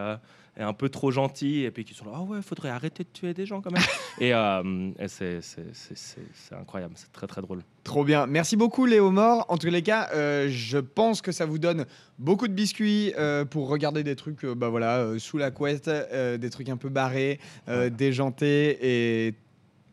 et 0.58 0.64
un 0.64 0.74
peu 0.74 0.90
trop 0.90 1.12
gentils, 1.12 1.64
et 1.64 1.72
puis 1.72 1.86
qui 1.86 1.94
sont 1.94 2.06
là, 2.06 2.12
ah 2.16 2.22
ouais, 2.24 2.42
faudrait 2.42 2.70
arrêter 2.70 3.04
de 3.04 3.10
tuer 3.10 3.34
des 3.34 3.46
gens 3.46 3.62
quand 3.62 3.72
même. 3.72 3.84
et 4.20 4.34
euh, 4.34 4.92
et 5.00 5.08
c'est 5.08 6.56
incroyable, 6.56 6.94
c'est 6.96 7.12
très, 7.12 7.28
très 7.28 7.42
drôle. 7.42 7.64
Trop 7.84 8.04
bien. 8.04 8.28
Merci 8.28 8.58
beaucoup, 8.58 8.86
Léo 8.86 9.12
Mort. 9.12 9.46
En 9.50 9.58
tous 9.58 9.68
les 9.68 9.82
cas, 9.82 10.10
euh, 10.14 10.48
je 10.50 10.78
pense 10.78 11.22
que 11.22 11.32
ça 11.32 11.46
vous 11.46 11.60
donne 11.60 11.86
beaucoup 12.20 12.48
de 12.48 12.54
biscuits 12.54 13.14
euh, 13.18 13.46
pour 13.46 13.70
regarder 13.70 14.04
des 14.04 14.16
trucs 14.16 14.44
euh, 14.44 14.56
bah 14.56 14.70
voilà, 14.70 15.18
sous 15.20 15.38
la 15.38 15.52
couette, 15.52 15.90
des 15.90 16.50
trucs 16.50 16.70
un 16.70 16.78
peu 16.78 16.90
barrés, 16.90 17.40
déjantés 17.92 18.78
et. 19.28 19.36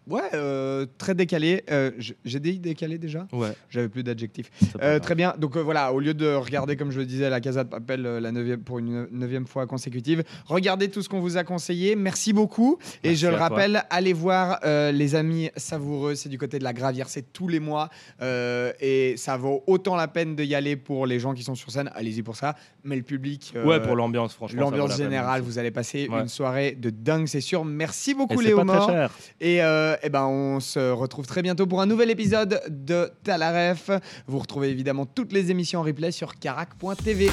Ouais, 0.07 0.21
euh, 0.35 0.85
très 0.99 1.14
décalé. 1.14 1.64
Euh, 1.71 1.90
J'ai 2.25 2.40
dit 2.40 2.59
décalé 2.59 2.99
déjà? 2.99 3.27
Ouais, 3.33 3.53
J'avais 3.71 3.88
plus 3.88 4.03
d'adjectifs. 4.03 4.51
Euh, 4.83 4.99
très 4.99 5.14
bien. 5.14 5.35
Donc 5.38 5.57
euh, 5.57 5.61
voilà, 5.62 5.93
au 5.95 6.01
lieu 6.01 6.12
de 6.12 6.27
regarder, 6.35 6.77
comme 6.77 6.90
je 6.90 6.99
le 7.01 7.07
disais, 7.07 7.31
la 7.31 7.40
Casa 7.40 7.64
de 7.64 7.71
Papel 7.71 8.05
euh, 8.05 8.21
la 8.21 8.31
neuvième, 8.31 8.61
pour 8.61 8.79
une 8.79 9.09
neuvième 9.11 9.47
fois 9.47 9.67
consécutive, 9.67 10.23
regardez 10.47 10.90
tout 10.90 11.01
ce 11.01 11.09
qu'on 11.09 11.21
vous 11.21 11.37
a 11.38 11.45
conseillé. 11.45 11.97
Merci 11.97 12.33
beaucoup. 12.35 12.79
Et 13.03 13.09
Merci 13.09 13.23
je 13.23 13.27
le 13.29 13.33
toi. 13.37 13.49
rappelle, 13.49 13.83
allez 13.88 14.12
voir 14.12 14.59
euh, 14.64 14.93
les 14.93 15.14
amis 15.14 15.51
savoureux. 15.57 16.14
C'est 16.14 16.29
du 16.29 16.37
côté 16.38 16.59
de 16.59 16.64
la 16.64 16.73
Gravière, 16.75 17.09
c'est 17.09 17.33
tous 17.33 17.49
les 17.49 17.61
mois. 17.61 17.88
Euh, 18.21 18.73
et 18.81 19.17
ça 19.17 19.37
vaut 19.38 19.62
autant 19.67 19.97
la 19.97 20.09
peine 20.09 20.37
d'y 20.37 20.55
aller 20.55 20.77
pour 20.77 21.07
les 21.07 21.19
gens 21.19 21.33
qui 21.33 21.43
sont 21.43 21.55
sur 21.55 21.71
scène. 21.71 21.90
Allez-y 21.95 22.23
pour 22.23 22.37
ça. 22.37 22.57
Mais 22.83 22.97
le 22.97 23.03
public. 23.03 23.53
euh, 23.57 23.64
ouais, 23.64 23.81
pour 23.81 23.97
l'ambiance, 23.97 24.35
franchement. 24.35 24.61
L'ambiance 24.61 24.97
générale, 24.99 25.40
vous 25.40 25.59
allez 25.59 25.71
passer 25.71 26.09
Ouais. 26.11 26.21
une 26.21 26.29
soirée 26.29 26.73
de 26.73 26.90
dingue, 26.90 27.27
c'est 27.27 27.40
sûr. 27.40 27.64
Merci 27.64 28.11
Et 28.11 28.14
beaucoup, 28.14 28.43
c'est 28.43 28.49
Léo 28.49 28.62
pas 28.64 28.77
très 28.79 28.93
cher. 28.93 29.11
Et, 29.40 29.62
euh, 30.02 30.20
on 30.26 30.61
se 30.61 30.90
retrouve 30.90 31.26
très 31.26 31.42
bientôt 31.42 31.66
pour 31.66 31.80
un 31.80 31.87
nouvel 31.87 32.11
épisode 32.11 32.61
de 32.68 33.11
Talaref. 33.22 33.90
Vous 34.26 34.38
retrouvez 34.38 34.70
évidemment 34.70 35.07
toutes 35.07 35.33
les 35.33 35.50
émissions 35.50 35.80
en 35.80 35.83
replay 35.85 36.12
sur 36.12 36.38
carac.tv. 36.38 37.30